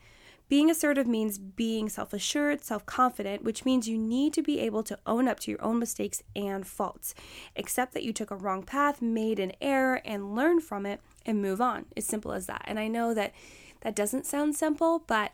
Being 0.50 0.68
assertive 0.68 1.06
means 1.06 1.38
being 1.38 1.88
self 1.88 2.12
assured, 2.12 2.64
self 2.64 2.84
confident, 2.84 3.44
which 3.44 3.64
means 3.64 3.88
you 3.88 3.96
need 3.96 4.34
to 4.34 4.42
be 4.42 4.58
able 4.58 4.82
to 4.82 4.98
own 5.06 5.28
up 5.28 5.38
to 5.40 5.50
your 5.52 5.62
own 5.62 5.78
mistakes 5.78 6.24
and 6.34 6.66
faults. 6.66 7.14
Accept 7.54 7.94
that 7.94 8.02
you 8.02 8.12
took 8.12 8.32
a 8.32 8.36
wrong 8.36 8.64
path, 8.64 9.00
made 9.00 9.38
an 9.38 9.52
error, 9.60 10.02
and 10.04 10.34
learn 10.34 10.60
from 10.60 10.86
it 10.86 11.00
and 11.24 11.40
move 11.40 11.60
on. 11.60 11.86
As 11.96 12.04
simple 12.04 12.32
as 12.32 12.46
that. 12.46 12.64
And 12.64 12.80
I 12.80 12.88
know 12.88 13.14
that 13.14 13.32
that 13.82 13.94
doesn't 13.94 14.26
sound 14.26 14.56
simple, 14.56 15.04
but 15.06 15.30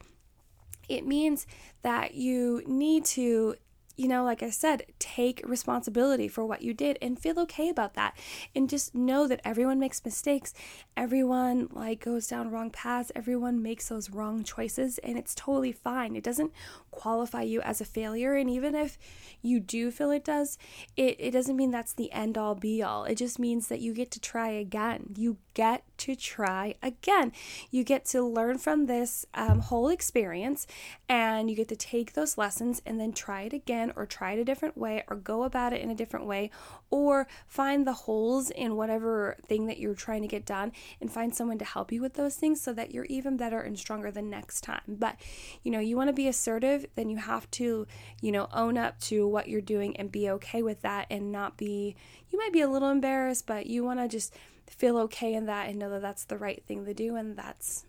it 0.86 1.06
means 1.06 1.46
that 1.80 2.14
you 2.14 2.62
need 2.66 3.06
to 3.06 3.56
you 3.96 4.08
know, 4.08 4.24
like 4.24 4.42
I 4.42 4.50
said, 4.50 4.84
take 4.98 5.42
responsibility 5.44 6.28
for 6.28 6.44
what 6.44 6.62
you 6.62 6.74
did 6.74 6.98
and 7.00 7.18
feel 7.18 7.38
okay 7.40 7.68
about 7.70 7.94
that. 7.94 8.16
And 8.54 8.68
just 8.68 8.94
know 8.94 9.26
that 9.26 9.40
everyone 9.44 9.78
makes 9.78 10.04
mistakes. 10.04 10.52
Everyone 10.96 11.68
like 11.72 12.04
goes 12.04 12.26
down 12.26 12.50
wrong 12.50 12.70
paths. 12.70 13.10
Everyone 13.16 13.62
makes 13.62 13.88
those 13.88 14.10
wrong 14.10 14.44
choices 14.44 14.98
and 14.98 15.16
it's 15.16 15.34
totally 15.34 15.72
fine. 15.72 16.14
It 16.14 16.24
doesn't 16.24 16.52
qualify 16.90 17.42
you 17.42 17.62
as 17.62 17.80
a 17.80 17.86
failure. 17.86 18.34
And 18.34 18.50
even 18.50 18.74
if 18.74 18.98
you 19.40 19.60
do 19.60 19.90
feel 19.90 20.10
it 20.10 20.24
does, 20.24 20.58
it, 20.96 21.16
it 21.18 21.30
doesn't 21.30 21.56
mean 21.56 21.70
that's 21.70 21.94
the 21.94 22.12
end 22.12 22.36
all 22.36 22.54
be 22.54 22.82
all. 22.82 23.04
It 23.04 23.16
just 23.16 23.38
means 23.38 23.68
that 23.68 23.80
you 23.80 23.94
get 23.94 24.10
to 24.12 24.20
try 24.20 24.48
again. 24.48 25.14
You 25.16 25.38
get 25.54 25.84
to 25.98 26.14
try 26.14 26.74
again. 26.82 27.32
You 27.70 27.84
get 27.84 28.04
to 28.06 28.22
learn 28.22 28.58
from 28.58 28.86
this 28.86 29.26
um, 29.34 29.60
whole 29.60 29.88
experience 29.88 30.66
and 31.08 31.50
you 31.50 31.56
get 31.56 31.68
to 31.68 31.76
take 31.76 32.12
those 32.12 32.38
lessons 32.38 32.82
and 32.84 33.00
then 33.00 33.12
try 33.12 33.42
it 33.42 33.52
again 33.52 33.92
or 33.96 34.06
try 34.06 34.32
it 34.32 34.38
a 34.38 34.44
different 34.44 34.76
way 34.76 35.04
or 35.08 35.16
go 35.16 35.44
about 35.44 35.72
it 35.72 35.80
in 35.80 35.90
a 35.90 35.94
different 35.94 36.26
way 36.26 36.50
or 36.90 37.26
find 37.46 37.86
the 37.86 37.92
holes 37.92 38.50
in 38.50 38.76
whatever 38.76 39.36
thing 39.46 39.66
that 39.66 39.78
you're 39.78 39.94
trying 39.94 40.22
to 40.22 40.28
get 40.28 40.46
done 40.46 40.72
and 41.00 41.12
find 41.12 41.34
someone 41.34 41.58
to 41.58 41.64
help 41.64 41.92
you 41.92 42.00
with 42.00 42.14
those 42.14 42.36
things 42.36 42.60
so 42.60 42.72
that 42.72 42.92
you're 42.92 43.04
even 43.06 43.36
better 43.36 43.60
and 43.60 43.78
stronger 43.78 44.10
the 44.10 44.22
next 44.22 44.62
time. 44.62 44.80
But, 44.86 45.16
you 45.62 45.70
know, 45.70 45.80
you 45.80 45.96
want 45.96 46.08
to 46.08 46.14
be 46.14 46.28
assertive, 46.28 46.86
then 46.94 47.08
you 47.08 47.16
have 47.16 47.50
to, 47.52 47.86
you 48.20 48.32
know, 48.32 48.48
own 48.52 48.78
up 48.78 49.00
to 49.00 49.26
what 49.26 49.48
you're 49.48 49.60
doing 49.60 49.96
and 49.96 50.10
be 50.10 50.30
okay 50.30 50.62
with 50.62 50.82
that 50.82 51.06
and 51.10 51.32
not 51.32 51.56
be, 51.56 51.96
you 52.30 52.38
might 52.38 52.52
be 52.52 52.60
a 52.60 52.68
little 52.68 52.90
embarrassed, 52.90 53.46
but 53.46 53.66
you 53.66 53.84
want 53.84 54.00
to 54.00 54.08
just 54.08 54.34
feel 54.68 54.98
okay 54.98 55.34
in 55.34 55.46
that 55.46 55.68
and 55.68 55.78
know 55.78 55.90
that 55.90 56.02
that's 56.02 56.24
the 56.24 56.38
right 56.38 56.62
thing 56.66 56.84
to 56.84 56.94
do 56.94 57.16
and 57.16 57.36
that's 57.36 57.84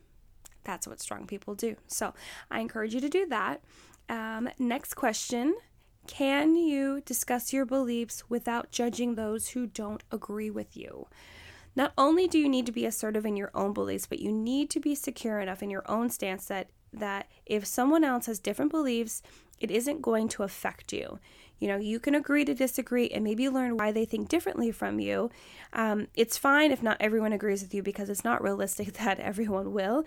that's 0.64 0.86
what 0.86 1.00
strong 1.00 1.26
people 1.26 1.56
do. 1.56 1.78
So 1.88 2.14
I 2.52 2.60
encourage 2.60 2.94
you 2.94 3.00
to 3.00 3.10
do 3.10 3.26
that. 3.28 3.62
Um, 4.10 4.50
next 4.60 4.94
question 4.94 5.56
Can 6.06 6.56
you 6.56 7.02
discuss 7.06 7.54
your 7.54 7.66
beliefs 7.66 8.30
without 8.30 8.72
judging 8.72 9.16
those 9.16 9.50
who 9.50 9.66
don't 9.66 10.04
agree 10.12 10.50
with 10.50 10.78
you? 10.78 11.08
Not 11.76 11.94
only 11.98 12.28
do 12.28 12.40
you 12.40 12.50
need 12.50 12.66
to 12.66 12.72
be 12.72 12.86
assertive 12.86 13.26
in 13.26 13.38
your 13.38 13.52
own 13.54 13.72
beliefs, 13.72 14.08
but 14.08 14.20
you 14.20 14.32
need 14.32 14.70
to 14.72 14.80
be 14.80 14.96
secure 14.96 15.40
enough 15.40 15.62
in 15.62 15.70
your 15.70 15.90
own 15.90 16.10
stance 16.10 16.46
that, 16.46 16.70
that 16.92 17.28
if 17.46 17.66
someone 17.66 18.04
else 18.04 18.26
has 18.26 18.40
different 18.40 18.72
beliefs, 18.72 19.22
it 19.60 19.70
isn't 19.70 20.02
going 20.02 20.28
to 20.30 20.44
affect 20.44 20.92
you. 20.92 21.20
You 21.60 21.68
know, 21.68 21.78
you 21.78 22.00
can 22.00 22.16
agree 22.16 22.46
to 22.46 22.54
disagree 22.54 23.10
and 23.10 23.24
maybe 23.24 23.50
learn 23.50 23.78
why 23.78 23.92
they 23.92 24.06
think 24.06 24.30
differently 24.30 24.72
from 24.72 25.00
you. 25.00 25.30
Um, 25.74 26.08
it's 26.16 26.38
fine 26.38 26.72
if 26.72 26.84
not 26.84 26.98
everyone 27.00 27.34
agrees 27.34 27.62
with 27.62 27.74
you 27.74 27.82
because 27.82 28.10
it's 28.10 28.24
not 28.24 28.44
realistic 28.44 28.94
that 28.98 29.20
everyone 29.20 29.74
will. 29.74 30.04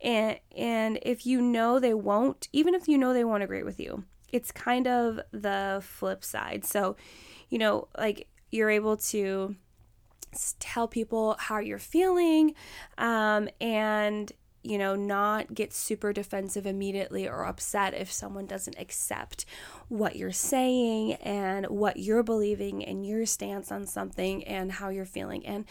And 0.00 0.38
and 0.56 0.98
if 1.02 1.26
you 1.26 1.40
know 1.40 1.78
they 1.78 1.94
won't, 1.94 2.48
even 2.52 2.74
if 2.74 2.88
you 2.88 2.98
know 2.98 3.12
they 3.12 3.24
won't 3.24 3.42
agree 3.42 3.62
with 3.62 3.80
you, 3.80 4.04
it's 4.32 4.50
kind 4.50 4.86
of 4.86 5.20
the 5.32 5.82
flip 5.84 6.24
side. 6.24 6.64
So, 6.64 6.96
you 7.50 7.58
know, 7.58 7.88
like 7.98 8.28
you're 8.50 8.70
able 8.70 8.96
to 8.96 9.56
tell 10.58 10.88
people 10.88 11.36
how 11.38 11.58
you're 11.58 11.78
feeling 11.78 12.54
um, 12.96 13.48
and 13.60 14.32
you 14.62 14.78
know, 14.78 14.94
not 14.94 15.54
get 15.54 15.72
super 15.72 16.12
defensive 16.12 16.66
immediately 16.66 17.28
or 17.28 17.44
upset 17.44 17.94
if 17.94 18.12
someone 18.12 18.46
doesn't 18.46 18.78
accept 18.78 19.44
what 19.88 20.16
you're 20.16 20.30
saying 20.30 21.14
and 21.14 21.66
what 21.66 21.96
you're 21.96 22.22
believing 22.22 22.84
and 22.84 23.04
your 23.06 23.26
stance 23.26 23.72
on 23.72 23.86
something 23.86 24.44
and 24.44 24.72
how 24.72 24.88
you're 24.88 25.04
feeling. 25.04 25.44
And 25.44 25.64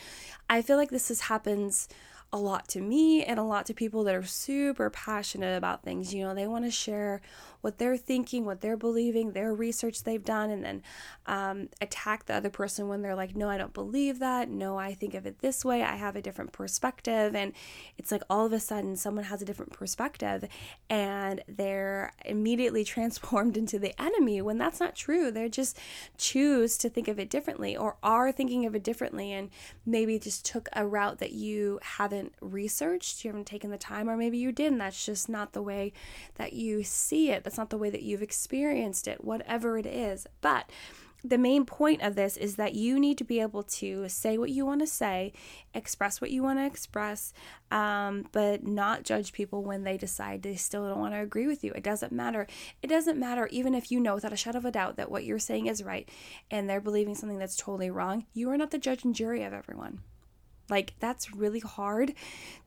I 0.50 0.62
feel 0.62 0.78
like 0.78 0.90
this 0.90 1.10
is, 1.10 1.22
happens 1.22 1.88
a 2.34 2.38
lot 2.38 2.68
to 2.70 2.80
me 2.80 3.24
and 3.24 3.40
a 3.40 3.44
lot 3.44 3.66
to 3.66 3.74
people 3.74 4.06
that 4.06 4.16
are 4.16 4.24
super 4.24 4.90
passionate 4.90 5.58
about 5.58 5.84
things. 5.84 6.14
You 6.14 6.24
know, 6.24 6.34
they 6.34 6.48
want 6.48 6.64
to 6.66 6.72
share 6.72 7.22
what 7.62 7.78
they're 7.78 7.98
thinking, 7.98 8.46
what 8.46 8.62
they're 8.62 8.78
believing, 8.78 9.32
their 9.32 9.54
research 9.54 10.04
they've 10.04 10.24
done, 10.24 10.50
and 10.50 10.64
then 10.64 10.84
um, 11.28 11.70
attack 11.80 12.26
the 12.26 12.34
other 12.34 12.50
person 12.50 12.88
when 12.88 13.02
they're 13.02 13.16
like, 13.16 13.36
no, 13.36 13.50
I 13.50 13.58
don't 13.58 13.74
believe 13.74 14.20
that. 14.20 14.50
No, 14.50 14.78
I 14.78 14.94
think 14.94 15.14
of 15.14 15.26
it 15.26 15.40
this 15.40 15.64
way. 15.64 15.84
I 15.84 15.96
have 15.96 16.16
a 16.16 16.22
different 16.22 16.54
perspective. 16.54 17.36
And 17.36 17.54
it's 17.98 18.12
like 18.12 18.24
all 18.30 18.46
of 18.46 18.54
a 18.54 18.60
sudden 18.60 18.96
someone 18.96 19.26
has 19.26 19.42
a 19.42 19.46
different 19.46 19.74
perspective 19.74 20.46
and 20.90 21.44
they're 21.48 22.14
immediately 22.26 22.84
transformed 22.92 23.58
into 23.58 23.78
the 23.78 24.00
enemy 24.02 24.42
when 24.42 24.58
that's 24.58 24.80
not 24.80 24.96
true. 24.96 25.32
They're 25.32 25.50
just 25.50 25.78
choose 26.18 26.78
to 26.80 26.90
think 26.90 27.08
of 27.08 27.20
it 27.20 27.30
differently 27.30 27.78
or 27.78 27.98
are 28.02 28.32
thinking 28.32 28.66
of 28.66 28.76
it 28.76 28.84
differently 28.84 29.32
and 29.34 29.50
maybe 29.86 30.18
just 30.18 30.46
took 30.46 30.68
a 30.74 30.88
route 30.88 31.20
that 31.20 31.34
you 31.34 31.80
haven't 32.22 32.36
researched, 32.42 33.24
you 33.24 33.30
haven't 33.30 33.48
taken 33.48 33.72
the 33.72 33.78
time, 33.78 34.10
or 34.10 34.18
maybe 34.18 34.38
you 34.38 34.52
did, 34.52 34.72
and 34.72 34.82
that's 34.82 35.06
just 35.06 35.30
not 35.30 35.54
the 35.54 35.62
way 35.62 35.94
that 36.36 36.54
you 36.54 36.84
see 36.84 37.32
it 37.32 37.44
that's 37.44 37.58
not 37.58 37.70
the 37.70 37.78
way 37.78 37.90
that 37.90 38.04
you've 38.04 38.22
experienced 38.22 39.08
it, 39.08 39.24
whatever 39.24 39.78
it 39.78 39.86
is. 39.86 40.28
But 40.42 40.70
the 41.24 41.38
main 41.38 41.66
point 41.66 42.02
of 42.02 42.16
this 42.16 42.36
is 42.36 42.56
that 42.56 42.74
you 42.74 43.00
need 43.00 43.16
to 43.20 43.24
be 43.24 43.40
able 43.40 43.62
to 43.62 44.10
say 44.10 44.40
what 44.40 44.50
you 44.50 44.66
want 44.66 44.82
to 44.82 44.88
say, 44.88 45.34
express 45.72 46.20
what 46.20 46.32
you 46.32 46.42
want 46.42 46.58
to 46.58 46.66
express, 46.66 47.32
um, 47.70 48.28
but 48.32 48.66
not 48.66 49.04
judge 49.04 49.32
people 49.32 49.64
when 49.64 49.84
they 49.84 49.98
decide 49.98 50.42
they 50.42 50.56
still 50.56 50.88
don't 50.88 51.00
want 51.00 51.14
to 51.14 51.22
agree 51.22 51.46
with 51.46 51.64
you. 51.64 51.74
It 51.74 51.84
doesn't 51.84 52.12
matter. 52.12 52.48
It 52.82 52.88
doesn't 52.88 53.20
matter 53.20 53.48
even 53.52 53.76
if 53.76 53.92
you 53.92 54.00
know 54.00 54.16
without 54.16 54.34
a 54.34 54.38
shadow 54.38 54.58
of 54.58 54.66
a 54.66 54.72
doubt 54.72 54.96
that 54.98 55.12
what 55.12 55.24
you're 55.24 55.38
saying 55.38 55.68
is 55.68 55.84
right 55.84 56.10
and 56.50 56.68
they're 56.68 56.82
believing 56.82 57.14
something 57.14 57.38
that's 57.38 57.56
totally 57.56 57.92
wrong. 57.92 58.26
You 58.34 58.50
are 58.50 58.58
not 58.58 58.72
the 58.72 58.80
judge 58.80 59.04
and 59.04 59.14
jury 59.14 59.44
of 59.44 59.54
everyone. 59.54 60.02
Like, 60.72 60.94
that's 61.00 61.34
really 61.34 61.60
hard 61.60 62.14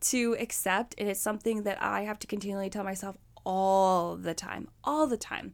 to 0.02 0.36
accept. 0.38 0.94
And 0.98 1.08
it's 1.08 1.20
something 1.20 1.62
that 1.62 1.82
I 1.82 2.02
have 2.02 2.18
to 2.20 2.26
continually 2.26 2.70
tell 2.70 2.84
myself 2.84 3.16
all 3.44 4.16
the 4.16 4.34
time, 4.34 4.68
all 4.82 5.06
the 5.06 5.16
time. 5.16 5.52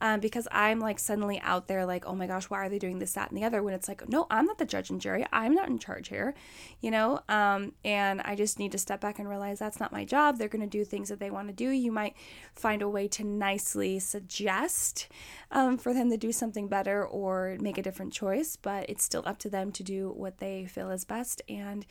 Um, 0.00 0.20
because 0.20 0.48
I'm 0.50 0.80
like 0.80 0.98
suddenly 0.98 1.40
out 1.40 1.68
there, 1.68 1.84
like, 1.84 2.06
oh 2.06 2.14
my 2.14 2.26
gosh, 2.26 2.44
why 2.44 2.58
are 2.58 2.68
they 2.68 2.78
doing 2.78 2.98
this, 2.98 3.12
that, 3.14 3.30
and 3.30 3.38
the 3.38 3.44
other? 3.44 3.62
When 3.62 3.74
it's 3.74 3.88
like, 3.88 4.08
no, 4.08 4.26
I'm 4.30 4.46
not 4.46 4.58
the 4.58 4.64
judge 4.64 4.90
and 4.90 5.00
jury. 5.00 5.26
I'm 5.32 5.54
not 5.54 5.68
in 5.68 5.78
charge 5.78 6.08
here, 6.08 6.34
you 6.80 6.90
know? 6.90 7.20
Um, 7.28 7.72
and 7.84 8.20
I 8.22 8.34
just 8.34 8.58
need 8.58 8.72
to 8.72 8.78
step 8.78 9.00
back 9.00 9.18
and 9.18 9.28
realize 9.28 9.58
that's 9.58 9.80
not 9.80 9.92
my 9.92 10.04
job. 10.04 10.38
They're 10.38 10.48
going 10.48 10.62
to 10.62 10.66
do 10.66 10.84
things 10.84 11.08
that 11.08 11.20
they 11.20 11.30
want 11.30 11.48
to 11.48 11.54
do. 11.54 11.68
You 11.70 11.92
might 11.92 12.14
find 12.54 12.82
a 12.82 12.88
way 12.88 13.08
to 13.08 13.24
nicely 13.24 13.98
suggest 13.98 15.08
um, 15.50 15.76
for 15.76 15.92
them 15.92 16.10
to 16.10 16.16
do 16.16 16.32
something 16.32 16.68
better 16.68 17.06
or 17.06 17.56
make 17.60 17.78
a 17.78 17.82
different 17.82 18.12
choice, 18.12 18.56
but 18.56 18.88
it's 18.88 19.04
still 19.04 19.22
up 19.26 19.38
to 19.38 19.50
them 19.50 19.72
to 19.72 19.82
do 19.82 20.10
what 20.10 20.38
they 20.38 20.66
feel 20.66 20.90
is 20.90 21.04
best. 21.04 21.42
And 21.48 21.86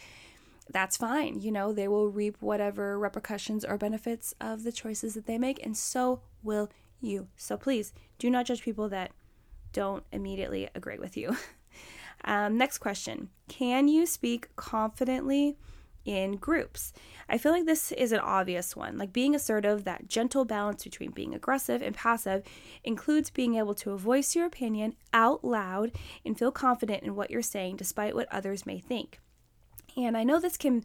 that's 0.71 0.97
fine. 0.97 1.41
You 1.41 1.51
know, 1.51 1.73
they 1.73 1.88
will 1.88 2.09
reap 2.09 2.38
whatever 2.39 2.97
repercussions 2.97 3.65
or 3.65 3.77
benefits 3.77 4.33
of 4.39 4.63
the 4.63 4.71
choices 4.71 5.13
that 5.15 5.25
they 5.25 5.38
make, 5.38 5.63
and 5.65 5.75
so 5.75 6.21
will 6.43 6.69
you. 7.01 7.27
So 7.35 7.57
please 7.57 7.93
do 8.17 8.29
not 8.29 8.45
judge 8.45 8.61
people 8.61 8.89
that 8.89 9.11
don't 9.73 10.03
immediately 10.11 10.69
agree 10.75 10.97
with 10.97 11.17
you. 11.17 11.35
um, 12.23 12.57
next 12.57 12.79
question 12.79 13.29
Can 13.47 13.88
you 13.88 14.05
speak 14.05 14.55
confidently? 14.55 15.57
in 16.05 16.38
groups. 16.38 16.91
I 17.27 17.38
feel 17.38 17.51
like 17.51 17.65
this 17.65 17.91
is 17.91 18.11
an 18.11 18.19
obvious 18.21 18.75
one. 18.75 18.97
Like 18.97 19.13
being 19.13 19.35
assertive, 19.35 19.83
that 19.83 20.07
gentle 20.07 20.45
balance 20.45 20.83
between 20.83 21.11
being 21.11 21.35
aggressive 21.35 21.81
and 21.81 21.95
passive 21.95 22.43
includes 22.83 23.29
being 23.29 23.55
able 23.55 23.75
to 23.75 23.95
voice 23.95 24.35
your 24.35 24.45
opinion 24.45 24.95
out 25.13 25.43
loud 25.43 25.91
and 26.25 26.39
feel 26.39 26.51
confident 26.51 27.03
in 27.03 27.15
what 27.15 27.29
you're 27.29 27.41
saying 27.41 27.75
despite 27.75 28.15
what 28.15 28.31
others 28.31 28.65
may 28.65 28.79
think. 28.79 29.19
And 30.05 30.17
I 30.17 30.23
know 30.23 30.39
this 30.39 30.57
can 30.57 30.83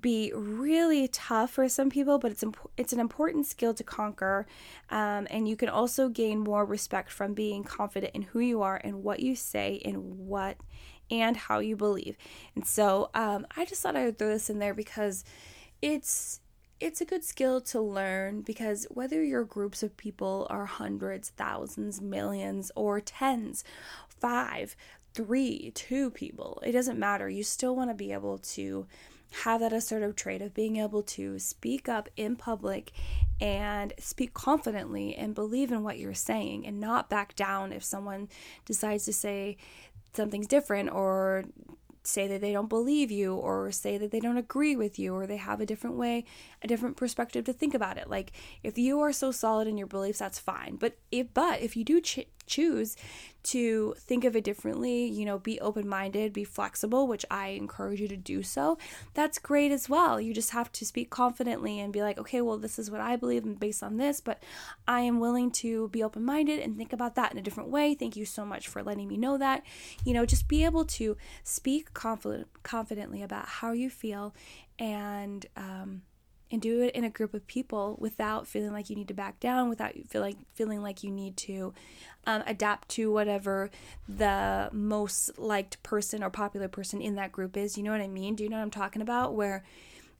be 0.00 0.32
really 0.34 1.08
tough 1.08 1.52
for 1.52 1.68
some 1.68 1.88
people, 1.88 2.18
but 2.18 2.30
it's 2.30 2.42
imp- 2.42 2.70
it's 2.76 2.92
an 2.92 3.00
important 3.00 3.46
skill 3.46 3.72
to 3.74 3.82
conquer, 3.82 4.46
um, 4.90 5.26
and 5.30 5.48
you 5.48 5.56
can 5.56 5.68
also 5.68 6.08
gain 6.08 6.40
more 6.40 6.64
respect 6.64 7.10
from 7.10 7.32
being 7.32 7.64
confident 7.64 8.14
in 8.14 8.22
who 8.22 8.40
you 8.40 8.60
are 8.60 8.80
and 8.84 9.02
what 9.02 9.20
you 9.20 9.34
say 9.34 9.80
and 9.84 10.18
what 10.18 10.58
and 11.10 11.36
how 11.36 11.58
you 11.58 11.74
believe. 11.74 12.18
And 12.54 12.66
so 12.66 13.10
um, 13.14 13.46
I 13.56 13.64
just 13.64 13.82
thought 13.82 13.96
I 13.96 14.04
would 14.04 14.18
throw 14.18 14.28
this 14.28 14.50
in 14.50 14.58
there 14.58 14.74
because 14.74 15.24
it's 15.80 16.40
it's 16.80 17.00
a 17.00 17.04
good 17.04 17.24
skill 17.24 17.60
to 17.60 17.80
learn 17.80 18.42
because 18.42 18.86
whether 18.90 19.22
your 19.24 19.44
groups 19.44 19.82
of 19.82 19.96
people 19.96 20.46
are 20.48 20.66
hundreds, 20.66 21.30
thousands, 21.30 22.00
millions, 22.00 22.70
or 22.76 23.00
tens, 23.00 23.64
five, 24.08 24.76
three, 25.14 25.72
two 25.74 26.10
people, 26.10 26.62
it 26.64 26.72
doesn't 26.72 26.98
matter. 26.98 27.28
You 27.28 27.42
still 27.42 27.74
want 27.74 27.90
to 27.90 27.94
be 27.94 28.12
able 28.12 28.38
to 28.38 28.86
have 29.42 29.60
that 29.60 29.72
assertive 29.72 30.16
trait 30.16 30.40
of 30.40 30.54
being 30.54 30.76
able 30.76 31.02
to 31.02 31.38
speak 31.38 31.88
up 31.88 32.08
in 32.16 32.36
public 32.36 32.92
and 33.40 33.92
speak 33.98 34.32
confidently 34.32 35.14
and 35.14 35.34
believe 35.34 35.70
in 35.70 35.82
what 35.82 35.98
you're 35.98 36.14
saying 36.14 36.66
and 36.66 36.80
not 36.80 37.10
back 37.10 37.36
down 37.36 37.72
if 37.72 37.84
someone 37.84 38.28
decides 38.64 39.04
to 39.04 39.12
say 39.12 39.56
something's 40.14 40.46
different 40.46 40.90
or 40.90 41.44
say 42.02 42.26
that 42.26 42.40
they 42.40 42.52
don't 42.52 42.68
believe 42.68 43.10
you 43.10 43.34
or 43.34 43.70
say 43.70 43.98
that 43.98 44.10
they 44.10 44.20
don't 44.20 44.38
agree 44.38 44.74
with 44.74 44.98
you 44.98 45.14
or 45.14 45.26
they 45.26 45.36
have 45.36 45.60
a 45.60 45.66
different 45.66 45.96
way, 45.96 46.24
a 46.62 46.66
different 46.66 46.96
perspective 46.96 47.44
to 47.44 47.52
think 47.52 47.74
about 47.74 47.98
it. 47.98 48.08
Like 48.08 48.32
if 48.62 48.78
you 48.78 48.98
are 49.00 49.12
so 49.12 49.30
solid 49.30 49.68
in 49.68 49.76
your 49.76 49.86
beliefs, 49.86 50.18
that's 50.18 50.38
fine. 50.38 50.76
But 50.76 50.96
if 51.12 51.32
but 51.34 51.60
if 51.60 51.76
you 51.76 51.84
do 51.84 52.00
ch- 52.00 52.26
choose 52.48 52.96
to 53.44 53.94
think 53.98 54.24
of 54.24 54.36
it 54.36 54.44
differently, 54.44 55.06
you 55.06 55.24
know, 55.24 55.38
be 55.38 55.60
open 55.60 55.88
minded, 55.88 56.32
be 56.32 56.44
flexible, 56.44 57.06
which 57.06 57.24
I 57.30 57.48
encourage 57.48 58.00
you 58.00 58.08
to 58.08 58.16
do 58.16 58.42
so, 58.42 58.76
that's 59.14 59.38
great 59.38 59.72
as 59.72 59.88
well. 59.88 60.20
You 60.20 60.34
just 60.34 60.50
have 60.50 60.70
to 60.72 60.84
speak 60.84 61.08
confidently 61.08 61.80
and 61.80 61.92
be 61.92 62.02
like, 62.02 62.18
okay, 62.18 62.40
well, 62.40 62.58
this 62.58 62.78
is 62.78 62.90
what 62.90 63.00
I 63.00 63.16
believe 63.16 63.44
and 63.44 63.58
based 63.58 63.82
on 63.82 63.96
this, 63.96 64.20
but 64.20 64.42
I 64.86 65.00
am 65.00 65.20
willing 65.20 65.50
to 65.52 65.88
be 65.88 66.02
open 66.02 66.24
minded 66.24 66.60
and 66.60 66.76
think 66.76 66.92
about 66.92 67.14
that 67.14 67.32
in 67.32 67.38
a 67.38 67.42
different 67.42 67.70
way. 67.70 67.94
Thank 67.94 68.16
you 68.16 68.24
so 68.24 68.44
much 68.44 68.68
for 68.68 68.82
letting 68.82 69.08
me 69.08 69.16
know 69.16 69.38
that. 69.38 69.62
You 70.04 70.14
know, 70.14 70.26
just 70.26 70.48
be 70.48 70.64
able 70.64 70.84
to 70.84 71.16
speak 71.44 71.94
confident, 71.94 72.48
confidently 72.64 73.22
about 73.22 73.48
how 73.48 73.72
you 73.72 73.88
feel 73.88 74.34
and, 74.78 75.46
um, 75.56 76.02
and 76.50 76.62
do 76.62 76.82
it 76.82 76.94
in 76.94 77.04
a 77.04 77.10
group 77.10 77.34
of 77.34 77.46
people 77.46 77.96
without 78.00 78.46
feeling 78.46 78.72
like 78.72 78.88
you 78.88 78.96
need 78.96 79.08
to 79.08 79.14
back 79.14 79.38
down, 79.38 79.68
without 79.68 79.92
feeling 80.08 80.46
feeling 80.54 80.82
like 80.82 81.02
you 81.02 81.10
need 81.10 81.36
to 81.36 81.74
um, 82.28 82.42
adapt 82.46 82.90
to 82.90 83.10
whatever 83.10 83.70
the 84.06 84.68
most 84.70 85.38
liked 85.38 85.82
person 85.82 86.22
or 86.22 86.28
popular 86.28 86.68
person 86.68 87.00
in 87.00 87.14
that 87.14 87.32
group 87.32 87.56
is. 87.56 87.78
You 87.78 87.82
know 87.82 87.90
what 87.90 88.02
I 88.02 88.06
mean? 88.06 88.34
Do 88.34 88.44
you 88.44 88.50
know 88.50 88.58
what 88.58 88.64
I'm 88.64 88.70
talking 88.70 89.00
about? 89.00 89.34
Where 89.34 89.64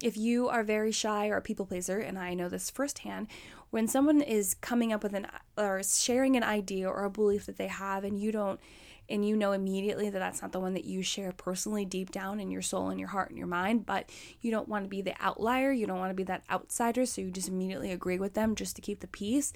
if 0.02 0.16
you 0.16 0.48
are 0.48 0.62
very 0.62 0.90
shy 0.90 1.28
or 1.28 1.36
a 1.36 1.42
people 1.42 1.66
pleaser, 1.66 1.98
and 1.98 2.18
I 2.18 2.32
know 2.32 2.48
this 2.48 2.70
firsthand, 2.70 3.26
when 3.68 3.86
someone 3.86 4.22
is 4.22 4.54
coming 4.54 4.90
up 4.90 5.02
with 5.02 5.12
an 5.12 5.26
or 5.58 5.82
sharing 5.82 6.34
an 6.34 6.42
idea 6.42 6.88
or 6.88 7.04
a 7.04 7.10
belief 7.10 7.44
that 7.44 7.58
they 7.58 7.66
have, 7.66 8.04
and 8.04 8.18
you 8.18 8.32
don't 8.32 8.58
and 9.10 9.26
you 9.26 9.36
know 9.36 9.52
immediately 9.52 10.08
that 10.08 10.18
that's 10.18 10.40
not 10.40 10.52
the 10.52 10.60
one 10.60 10.74
that 10.74 10.84
you 10.84 11.02
share 11.02 11.32
personally 11.32 11.84
deep 11.84 12.10
down 12.10 12.40
in 12.40 12.50
your 12.50 12.60
soul 12.62 12.88
and 12.88 12.98
your 12.98 13.08
heart 13.10 13.28
and 13.28 13.38
your 13.38 13.46
mind, 13.46 13.84
but 13.84 14.08
you 14.40 14.50
don't 14.50 14.68
want 14.68 14.84
to 14.84 14.88
be 14.88 15.02
the 15.02 15.14
outlier, 15.20 15.72
you 15.72 15.86
don't 15.86 15.98
want 15.98 16.10
to 16.10 16.14
be 16.14 16.24
that 16.24 16.44
outsider, 16.50 17.04
so 17.04 17.20
you 17.20 17.30
just 17.30 17.48
immediately 17.48 17.90
agree 17.90 18.18
with 18.18 18.32
them 18.32 18.54
just 18.54 18.76
to 18.76 18.82
keep 18.82 19.00
the 19.00 19.06
peace 19.06 19.52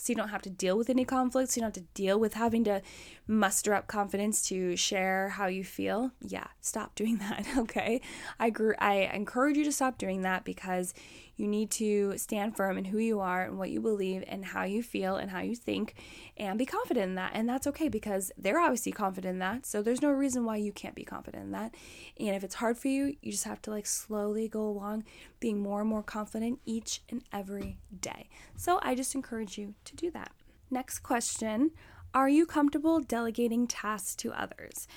so 0.00 0.10
you 0.10 0.16
don't 0.16 0.30
have 0.30 0.42
to 0.42 0.50
deal 0.50 0.78
with 0.78 0.88
any 0.88 1.04
conflicts. 1.04 1.56
You 1.56 1.60
don't 1.60 1.76
have 1.76 1.84
to 1.84 1.90
deal 1.92 2.18
with 2.18 2.34
having 2.34 2.64
to 2.64 2.80
muster 3.26 3.74
up 3.74 3.86
confidence 3.86 4.42
to 4.48 4.74
share 4.74 5.28
how 5.30 5.46
you 5.46 5.62
feel. 5.62 6.12
Yeah, 6.22 6.46
stop 6.60 6.94
doing 6.94 7.18
that. 7.18 7.46
Okay, 7.56 8.00
I 8.38 8.46
agree. 8.46 8.74
I 8.78 9.10
encourage 9.12 9.56
you 9.56 9.64
to 9.64 9.72
stop 9.72 9.98
doing 9.98 10.22
that 10.22 10.44
because 10.44 10.94
you 11.40 11.48
need 11.48 11.70
to 11.70 12.16
stand 12.18 12.54
firm 12.54 12.76
in 12.76 12.84
who 12.84 12.98
you 12.98 13.18
are 13.20 13.44
and 13.44 13.58
what 13.58 13.70
you 13.70 13.80
believe 13.80 14.22
and 14.28 14.44
how 14.44 14.62
you 14.62 14.82
feel 14.82 15.16
and 15.16 15.30
how 15.30 15.40
you 15.40 15.56
think 15.56 15.94
and 16.36 16.58
be 16.58 16.66
confident 16.66 17.08
in 17.08 17.14
that. 17.14 17.32
And 17.34 17.48
that's 17.48 17.66
okay 17.68 17.88
because 17.88 18.30
they're 18.36 18.60
obviously 18.60 18.92
confident 18.92 19.32
in 19.32 19.38
that. 19.38 19.64
So 19.64 19.82
there's 19.82 20.02
no 20.02 20.10
reason 20.10 20.44
why 20.44 20.56
you 20.56 20.70
can't 20.70 20.94
be 20.94 21.04
confident 21.04 21.44
in 21.44 21.52
that. 21.52 21.74
And 22.18 22.36
if 22.36 22.44
it's 22.44 22.56
hard 22.56 22.76
for 22.76 22.88
you, 22.88 23.16
you 23.22 23.32
just 23.32 23.44
have 23.44 23.62
to 23.62 23.70
like 23.70 23.86
slowly 23.86 24.48
go 24.48 24.66
along 24.68 25.04
being 25.40 25.60
more 25.60 25.80
and 25.80 25.88
more 25.88 26.02
confident 26.02 26.60
each 26.66 27.02
and 27.08 27.22
every 27.32 27.78
day. 28.00 28.28
So 28.56 28.78
I 28.82 28.94
just 28.94 29.14
encourage 29.14 29.56
you 29.56 29.74
to 29.86 29.96
do 29.96 30.10
that. 30.10 30.32
Next 30.70 31.00
question 31.00 31.70
Are 32.12 32.28
you 32.28 32.44
comfortable 32.44 32.98
delegating 32.98 33.68
tasks 33.68 34.16
to 34.16 34.32
others? 34.32 34.88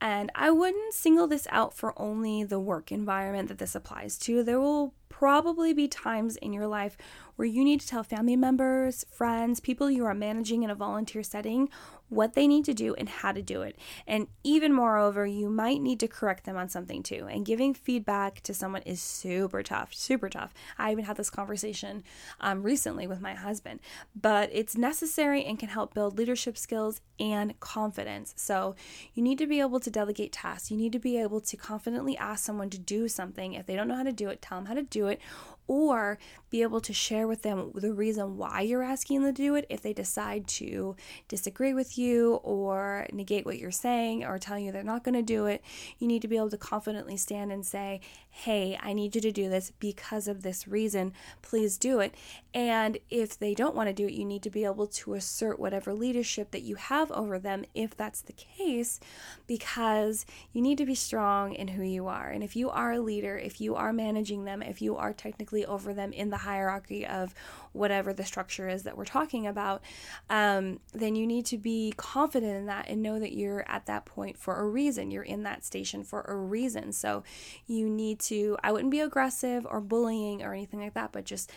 And 0.00 0.32
I 0.34 0.50
wouldn't 0.50 0.94
single 0.94 1.26
this 1.26 1.46
out 1.50 1.74
for 1.74 1.92
only 2.00 2.44
the 2.44 2.58
work 2.58 2.90
environment 2.90 3.48
that 3.48 3.58
this 3.58 3.74
applies 3.74 4.18
to. 4.20 4.42
There 4.42 4.58
will 4.58 4.94
probably 5.10 5.74
be 5.74 5.86
times 5.86 6.36
in 6.36 6.52
your 6.54 6.66
life 6.66 6.96
where 7.36 7.46
you 7.46 7.62
need 7.62 7.80
to 7.80 7.86
tell 7.86 8.02
family 8.02 8.36
members, 8.36 9.04
friends, 9.10 9.60
people 9.60 9.90
you 9.90 10.06
are 10.06 10.14
managing 10.14 10.62
in 10.62 10.70
a 10.70 10.74
volunteer 10.74 11.22
setting 11.22 11.68
what 12.12 12.34
they 12.34 12.46
need 12.46 12.64
to 12.66 12.74
do 12.74 12.94
and 12.94 13.08
how 13.08 13.32
to 13.32 13.40
do 13.40 13.62
it. 13.62 13.74
And 14.06 14.26
even 14.44 14.72
moreover, 14.72 15.24
you 15.24 15.48
might 15.48 15.80
need 15.80 15.98
to 16.00 16.08
correct 16.08 16.44
them 16.44 16.58
on 16.58 16.68
something 16.68 17.02
too. 17.02 17.26
And 17.26 17.46
giving 17.46 17.72
feedback 17.72 18.42
to 18.42 18.52
someone 18.52 18.82
is 18.82 19.00
super 19.00 19.62
tough, 19.62 19.94
super 19.94 20.28
tough. 20.28 20.52
I 20.76 20.92
even 20.92 21.06
had 21.06 21.16
this 21.16 21.30
conversation 21.30 22.04
um, 22.40 22.62
recently 22.62 23.06
with 23.06 23.22
my 23.22 23.32
husband, 23.32 23.80
but 24.14 24.50
it's 24.52 24.76
necessary 24.76 25.42
and 25.44 25.58
can 25.58 25.70
help 25.70 25.94
build 25.94 26.18
leadership 26.18 26.58
skills 26.58 27.00
and 27.18 27.58
confidence. 27.60 28.34
So 28.36 28.74
you 29.14 29.22
need 29.22 29.38
to 29.38 29.46
be 29.46 29.60
able 29.60 29.80
to 29.80 29.90
delegate 29.90 30.32
tasks. 30.32 30.70
You 30.70 30.76
need 30.76 30.92
to 30.92 30.98
be 30.98 31.16
able 31.18 31.40
to 31.40 31.56
confidently 31.56 32.18
ask 32.18 32.44
someone 32.44 32.68
to 32.70 32.78
do 32.78 33.08
something. 33.08 33.54
If 33.54 33.64
they 33.64 33.74
don't 33.74 33.88
know 33.88 33.96
how 33.96 34.02
to 34.02 34.12
do 34.12 34.28
it, 34.28 34.42
tell 34.42 34.58
them 34.58 34.66
how 34.66 34.74
to 34.74 34.82
do 34.82 35.06
it 35.06 35.18
or 35.66 36.18
be 36.50 36.62
able 36.62 36.80
to 36.80 36.92
share 36.92 37.26
with 37.26 37.42
them 37.42 37.70
the 37.74 37.92
reason 37.92 38.36
why 38.36 38.60
you're 38.60 38.82
asking 38.82 39.22
them 39.22 39.34
to 39.34 39.42
do 39.42 39.54
it 39.54 39.64
if 39.70 39.80
they 39.80 39.92
decide 39.92 40.46
to 40.46 40.94
disagree 41.28 41.72
with 41.72 41.96
you 41.96 42.01
or 42.42 43.06
negate 43.12 43.44
what 43.44 43.58
you're 43.58 43.70
saying 43.70 44.24
or 44.24 44.38
tell 44.38 44.58
you 44.58 44.72
they're 44.72 44.82
not 44.82 45.04
going 45.04 45.14
to 45.14 45.22
do 45.22 45.46
it. 45.46 45.62
You 45.98 46.06
need 46.06 46.22
to 46.22 46.28
be 46.28 46.36
able 46.36 46.50
to 46.50 46.56
confidently 46.56 47.16
stand 47.16 47.52
and 47.52 47.64
say, 47.64 48.00
Hey, 48.30 48.78
I 48.82 48.94
need 48.94 49.14
you 49.14 49.20
to 49.20 49.30
do 49.30 49.50
this 49.50 49.72
because 49.78 50.26
of 50.26 50.42
this 50.42 50.66
reason. 50.66 51.12
Please 51.42 51.76
do 51.76 52.00
it. 52.00 52.14
And 52.54 52.96
if 53.10 53.38
they 53.38 53.54
don't 53.54 53.74
want 53.74 53.88
to 53.88 53.92
do 53.92 54.06
it, 54.06 54.14
you 54.14 54.24
need 54.24 54.42
to 54.44 54.50
be 54.50 54.64
able 54.64 54.86
to 54.86 55.14
assert 55.14 55.58
whatever 55.58 55.92
leadership 55.92 56.50
that 56.50 56.62
you 56.62 56.76
have 56.76 57.12
over 57.12 57.38
them 57.38 57.66
if 57.74 57.94
that's 57.94 58.22
the 58.22 58.32
case, 58.32 59.00
because 59.46 60.24
you 60.52 60.62
need 60.62 60.78
to 60.78 60.86
be 60.86 60.94
strong 60.94 61.52
in 61.52 61.68
who 61.68 61.82
you 61.82 62.06
are. 62.08 62.30
And 62.30 62.42
if 62.42 62.56
you 62.56 62.70
are 62.70 62.92
a 62.92 63.00
leader, 63.00 63.36
if 63.36 63.60
you 63.60 63.74
are 63.74 63.92
managing 63.92 64.44
them, 64.44 64.62
if 64.62 64.80
you 64.80 64.96
are 64.96 65.12
technically 65.12 65.66
over 65.66 65.92
them 65.92 66.12
in 66.12 66.30
the 66.30 66.38
hierarchy 66.38 67.06
of 67.06 67.34
whatever 67.72 68.12
the 68.12 68.24
structure 68.24 68.68
is 68.68 68.82
that 68.82 68.96
we're 68.96 69.04
talking 69.04 69.46
about, 69.46 69.82
um, 70.30 70.80
then 70.92 71.16
you 71.16 71.26
need 71.26 71.46
to 71.46 71.58
be 71.58 71.91
confident 71.96 72.56
in 72.56 72.66
that 72.66 72.88
and 72.88 73.02
know 73.02 73.18
that 73.18 73.32
you're 73.32 73.64
at 73.68 73.86
that 73.86 74.04
point 74.04 74.36
for 74.36 74.60
a 74.60 74.68
reason. 74.68 75.10
You're 75.10 75.22
in 75.22 75.42
that 75.44 75.64
station 75.64 76.04
for 76.04 76.22
a 76.22 76.36
reason. 76.36 76.92
So 76.92 77.24
you 77.66 77.88
need 77.88 78.18
to, 78.20 78.56
I 78.62 78.72
wouldn't 78.72 78.90
be 78.90 79.00
aggressive 79.00 79.66
or 79.68 79.80
bullying 79.80 80.42
or 80.42 80.52
anything 80.52 80.80
like 80.80 80.94
that, 80.94 81.12
but 81.12 81.24
just 81.24 81.50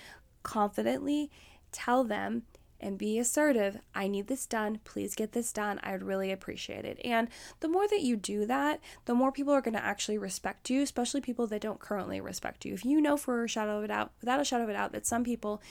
confidently 0.43 1.31
tell 1.71 2.03
them 2.03 2.43
and 2.79 2.97
be 2.97 3.17
assertive. 3.17 3.79
I 3.93 4.07
need 4.07 4.27
this 4.27 4.45
done. 4.45 4.79
Please 4.83 5.15
get 5.15 5.31
this 5.31 5.51
done. 5.53 5.79
I 5.81 5.93
would 5.93 6.03
really 6.03 6.31
appreciate 6.31 6.85
it. 6.85 6.99
And 7.03 7.29
the 7.61 7.67
more 7.67 7.87
that 7.87 8.01
you 8.01 8.15
do 8.15 8.45
that, 8.45 8.79
the 9.05 9.15
more 9.15 9.31
people 9.31 9.53
are 9.53 9.61
going 9.61 9.75
to 9.75 9.83
actually 9.83 10.17
respect 10.17 10.69
you, 10.69 10.81
especially 10.81 11.21
people 11.21 11.47
that 11.47 11.61
don't 11.61 11.79
currently 11.79 12.19
respect 12.19 12.65
you. 12.65 12.73
If 12.73 12.85
you 12.85 13.01
know 13.01 13.17
for 13.17 13.43
a 13.43 13.47
shadow 13.47 13.77
of 13.77 13.85
a 13.85 13.87
doubt, 13.87 14.11
without 14.19 14.41
a 14.41 14.45
shadow 14.45 14.63
of 14.63 14.69
a 14.69 14.73
doubt, 14.73 14.91
that 14.91 15.07
some 15.07 15.23
people 15.23 15.61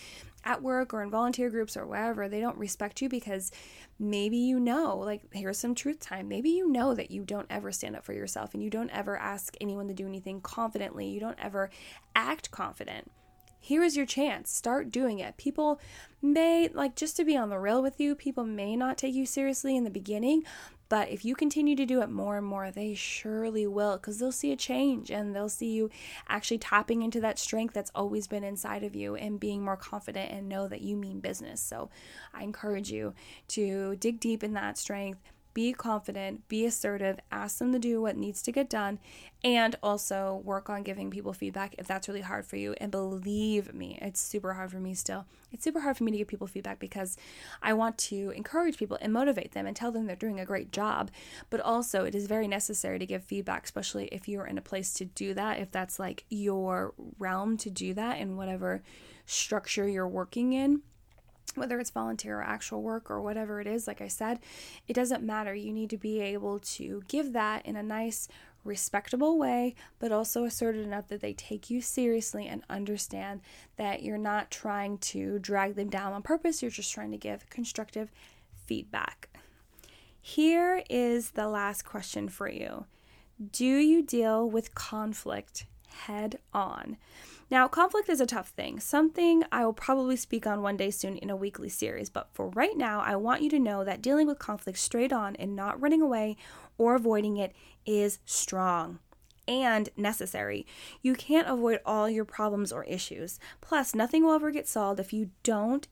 at 0.45 0.63
work 0.63 0.93
or 0.93 1.03
in 1.03 1.11
volunteer 1.11 1.51
groups 1.51 1.77
or 1.77 1.87
wherever, 1.87 2.29
they 2.29 2.41
don't 2.41 2.59
respect 2.59 3.01
you 3.03 3.09
because 3.09 3.51
maybe 3.99 4.37
you 4.37 4.61
know, 4.61 4.99
like, 4.99 5.23
here's 5.33 5.59
some 5.59 5.75
truth 5.75 6.01
time. 6.01 6.29
Maybe 6.29 6.51
you 6.51 6.71
know 6.71 6.95
that 6.95 7.11
you 7.11 7.25
don't 7.25 7.47
ever 7.51 7.73
stand 7.73 7.97
up 7.97 8.05
for 8.05 8.13
yourself 8.13 8.55
and 8.55 8.63
you 8.63 8.71
don't 8.71 8.91
ever 8.91 9.17
ask 9.17 9.57
anyone 9.61 9.89
to 9.89 9.95
do 9.95 10.07
anything 10.07 10.41
confidently. 10.41 11.09
You 11.09 11.21
don't 11.21 11.39
ever 11.41 11.71
act 12.15 12.51
confident 12.51 13.11
here 13.65 13.83
is 13.83 13.97
your 13.97 14.05
chance. 14.05 14.53
Start 14.53 14.91
doing 14.91 15.21
it. 15.21 15.39
People 15.39 15.81
may, 16.21 16.69
like, 16.69 16.97
just 16.97 17.17
to 17.17 17.25
be 17.25 17.35
on 17.35 17.49
the 17.49 17.59
rail 17.59 17.83
with 17.83 17.99
you, 17.99 18.15
people 18.15 18.45
may 18.45 18.77
not 18.77 18.99
take 18.99 19.15
you 19.15 19.25
seriously 19.25 19.75
in 19.75 19.85
the 19.85 19.91
beginning, 19.91 20.45
but 20.95 21.11
if 21.11 21.25
you 21.25 21.35
continue 21.35 21.75
to 21.75 21.87
do 21.87 22.03
it 22.03 22.09
more 22.09 22.37
and 22.37 22.47
more, 22.47 22.71
they 22.71 22.95
surely 22.95 23.67
will 23.67 23.97
because 23.97 24.21
they'll 24.21 24.31
see 24.31 24.53
a 24.53 24.57
change 24.57 25.11
and 25.11 25.35
they'll 25.35 25.49
see 25.49 25.73
you 25.73 25.91
actually 26.29 26.59
tapping 26.59 27.03
into 27.03 27.21
that 27.21 27.37
strength 27.37 27.75
that's 27.75 27.91
always 27.97 28.29
been 28.29 28.45
inside 28.45 28.85
of 28.85 28.95
you 28.95 29.17
and 29.17 29.41
being 29.41 29.65
more 29.65 29.77
confident 29.77 30.31
and 30.31 30.49
know 30.49 30.69
that 30.69 30.83
you 30.83 30.97
mean 30.97 31.19
business. 31.19 31.61
So 31.61 31.91
I 32.33 32.45
encourage 32.45 32.93
you 32.93 33.13
to 33.49 33.97
dig 33.97 34.21
deep 34.21 34.45
in 34.45 34.53
that 34.53 34.79
strength 34.79 35.19
be 35.55 35.73
confident, 35.73 36.47
be 36.49 36.67
assertive, 36.67 37.19
ask 37.31 37.59
them 37.59 37.73
to 37.73 37.79
do 37.79 38.03
what 38.03 38.17
needs 38.17 38.43
to 38.43 38.53
get 38.53 38.69
done, 38.69 38.99
and 39.43 39.77
also 39.83 40.43
work 40.45 40.69
on 40.69 40.83
giving 40.83 41.11
people 41.11 41.33
feedback 41.33 41.75
if 41.79 41.87
that's 41.87 42.09
really 42.09 42.21
hard 42.21 42.45
for 42.45 42.57
you. 42.57 42.75
And 42.79 42.91
believe 42.91 43.73
me, 43.73 43.99
it's 44.03 44.21
super 44.21 44.55
hard 44.55 44.73
for 44.73 44.81
me 44.81 44.95
still. 44.95 45.27
It's 45.53 45.63
super 45.63 45.81
hard 45.81 45.97
for 45.97 46.05
me 46.05 46.11
to 46.11 46.19
give 46.19 46.27
people 46.27 46.49
feedback 46.49 46.81
because 46.81 47.17
I 47.63 47.73
want 47.75 47.97
to 47.99 48.31
encourage 48.31 48.77
people 48.77 48.99
and 49.01 49.13
motivate 49.13 49.53
them 49.53 49.67
and 49.67 49.77
tell 49.77 49.93
them 49.93 50.07
they're 50.07 50.17
doing 50.17 50.41
a 50.41 50.45
great 50.45 50.73
job. 50.73 51.13
But 51.49 51.61
also, 51.61 52.05
it 52.05 52.15
is 52.15 52.27
very 52.27 52.49
necessary 52.49 52.99
to 52.99 53.07
give 53.07 53.23
feedback, 53.23 53.65
especially 53.65 54.07
if 54.07 54.29
you're 54.29 54.47
in 54.47 54.59
a 54.59 54.63
place 54.63 54.93
to 54.95 55.05
do 55.05 55.33
that, 55.35 55.61
if 55.61 55.71
that's 55.71 56.01
like 56.01 56.25
your 56.29 56.95
realm 57.19 57.57
to 57.59 57.71
do 57.71 57.95
that 57.95 58.19
in 58.19 58.37
whatever 58.37 58.83
structure 59.27 59.89
you're 59.89 60.09
working 60.09 60.53
in 60.53 60.83
whether 61.55 61.79
it's 61.79 61.91
volunteer 61.91 62.39
or 62.39 62.43
actual 62.43 62.83
work 62.83 63.11
or 63.11 63.21
whatever 63.21 63.61
it 63.61 63.67
is, 63.67 63.87
like 63.87 64.01
I 64.01 64.09
said, 64.09 64.41
it 64.89 64.95
doesn't 64.95 65.23
matter. 65.23 65.55
You 65.55 65.73
need 65.73 65.91
to 65.91 65.99
be 65.99 66.21
able 66.21 66.59
to 66.61 67.03
give 67.07 67.33
that 67.33 67.65
in 67.65 67.77
a 67.77 67.83
nice, 67.83 68.29
respectable 68.65 69.39
way, 69.39 69.75
but 69.99 70.11
also 70.11 70.45
assertive 70.45 70.85
enough 70.85 71.09
that 71.09 71.21
they 71.21 71.33
take 71.35 71.71
you 71.71 71.81
seriously 71.81 72.47
and 72.47 72.65
understand 72.69 73.41
that 73.77 74.03
you're 74.03 74.19
not 74.19 74.51
trying 74.51 74.99
to 74.99 75.39
drag 75.39 75.75
them 75.75 75.91
down 75.91 76.13
on 76.13 76.23
purpose, 76.23 76.63
you're 76.63 76.71
just 76.71 76.93
trying 76.93 77.11
to 77.11 77.19
give 77.19 77.49
constructive 77.51 78.11
feedback. 78.67 79.29
Here 80.21 80.83
is 80.89 81.33
the 81.33 81.49
last 81.49 81.85
question 81.85 82.29
for 82.29 82.49
you 82.49 82.87
Do 83.53 83.67
you 83.67 84.03
deal 84.03 84.49
with 84.49 84.75
conflict 84.75 85.67
head 85.89 86.39
on? 86.53 86.97
Now, 87.55 87.69
conflict 87.69 88.09
is 88.09 88.21
a 88.21 88.27
tough 88.27 88.49
thing, 88.49 88.81
something 88.81 89.45
I 89.53 89.65
will 89.65 89.73
probably 89.73 90.17
speak 90.17 90.45
on 90.45 90.61
one 90.61 90.77
day 90.77 90.91
soon 90.91 91.17
in 91.17 91.31
a 91.31 91.37
weekly 91.37 91.69
series, 91.69 92.11
but 92.11 92.29
for 92.33 92.49
right 92.49 92.77
now, 92.77 92.99
I 92.99 93.15
want 93.15 93.43
you 93.43 93.51
to 93.51 93.61
know 93.61 93.85
that 93.85 94.03
dealing 94.03 94.27
with 94.27 94.41
conflict 94.41 94.77
straight 94.77 95.13
on 95.13 95.37
and 95.37 95.55
not 95.55 95.81
running 95.81 96.03
away 96.03 96.37
or 96.79 96.97
avoiding 96.97 97.37
it 97.37 97.53
is 97.87 98.19
strong 98.25 98.99
and 99.47 99.89
necessary. 99.97 100.67
You 101.01 101.15
can't 101.15 101.47
avoid 101.47 101.79
all 101.87 102.11
your 102.11 102.25
problems 102.25 102.73
or 102.73 102.83
issues. 102.87 103.39
Plus, 103.61 103.95
nothing 103.95 104.25
will 104.25 104.33
ever 104.33 104.51
get 104.51 104.67
solved 104.67 104.99
if 104.99 105.13
you 105.13 105.31
don't 105.45 105.87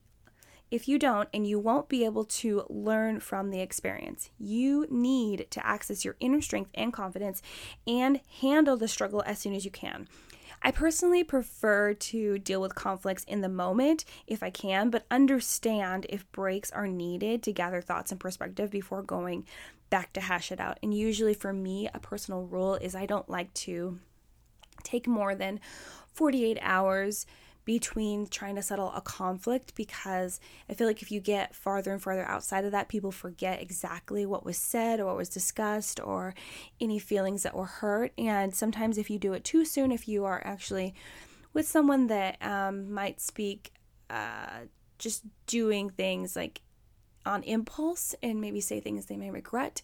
if 0.72 0.88
you 0.88 0.98
don't, 0.98 1.28
and 1.34 1.46
you 1.46 1.58
won't 1.58 1.90
be 1.90 2.02
able 2.02 2.24
to 2.24 2.64
learn 2.70 3.20
from 3.20 3.50
the 3.50 3.60
experience. 3.60 4.30
You 4.38 4.86
need 4.90 5.48
to 5.50 5.64
access 5.66 6.02
your 6.02 6.16
inner 6.18 6.40
strength 6.40 6.70
and 6.74 6.94
confidence 6.94 7.42
and 7.86 8.20
handle 8.40 8.78
the 8.78 8.88
struggle 8.88 9.22
as 9.26 9.38
soon 9.38 9.52
as 9.54 9.66
you 9.66 9.70
can. 9.70 10.08
I 10.64 10.70
personally 10.70 11.24
prefer 11.24 11.94
to 11.94 12.38
deal 12.38 12.60
with 12.60 12.74
conflicts 12.74 13.24
in 13.24 13.40
the 13.40 13.48
moment 13.48 14.04
if 14.26 14.42
I 14.42 14.50
can, 14.50 14.90
but 14.90 15.04
understand 15.10 16.06
if 16.08 16.30
breaks 16.30 16.70
are 16.70 16.86
needed 16.86 17.42
to 17.42 17.52
gather 17.52 17.80
thoughts 17.80 18.12
and 18.12 18.20
perspective 18.20 18.70
before 18.70 19.02
going 19.02 19.44
back 19.90 20.12
to 20.12 20.20
hash 20.20 20.52
it 20.52 20.60
out. 20.60 20.78
And 20.82 20.94
usually 20.94 21.34
for 21.34 21.52
me, 21.52 21.88
a 21.92 21.98
personal 21.98 22.44
rule 22.44 22.76
is 22.76 22.94
I 22.94 23.06
don't 23.06 23.28
like 23.28 23.52
to 23.54 23.98
take 24.84 25.06
more 25.06 25.34
than 25.34 25.60
48 26.12 26.58
hours 26.60 27.26
between 27.64 28.26
trying 28.26 28.56
to 28.56 28.62
settle 28.62 28.92
a 28.92 29.00
conflict 29.00 29.74
because 29.74 30.40
I 30.68 30.74
feel 30.74 30.86
like 30.86 31.02
if 31.02 31.12
you 31.12 31.20
get 31.20 31.54
farther 31.54 31.92
and 31.92 32.02
farther 32.02 32.24
outside 32.24 32.64
of 32.64 32.72
that, 32.72 32.88
people 32.88 33.12
forget 33.12 33.62
exactly 33.62 34.26
what 34.26 34.44
was 34.44 34.56
said 34.56 35.00
or 35.00 35.06
what 35.06 35.16
was 35.16 35.28
discussed 35.28 36.00
or 36.00 36.34
any 36.80 36.98
feelings 36.98 37.42
that 37.44 37.54
were 37.54 37.66
hurt. 37.66 38.12
And 38.18 38.54
sometimes, 38.54 38.98
if 38.98 39.10
you 39.10 39.18
do 39.18 39.32
it 39.32 39.44
too 39.44 39.64
soon, 39.64 39.92
if 39.92 40.08
you 40.08 40.24
are 40.24 40.42
actually 40.44 40.94
with 41.52 41.68
someone 41.68 42.08
that 42.08 42.42
um, 42.42 42.92
might 42.92 43.20
speak 43.20 43.72
uh, 44.10 44.66
just 44.98 45.24
doing 45.46 45.90
things 45.90 46.36
like 46.36 46.62
on 47.24 47.42
impulse 47.42 48.14
and 48.22 48.40
maybe 48.40 48.60
say 48.60 48.80
things 48.80 49.06
they 49.06 49.16
may 49.16 49.30
regret. 49.30 49.82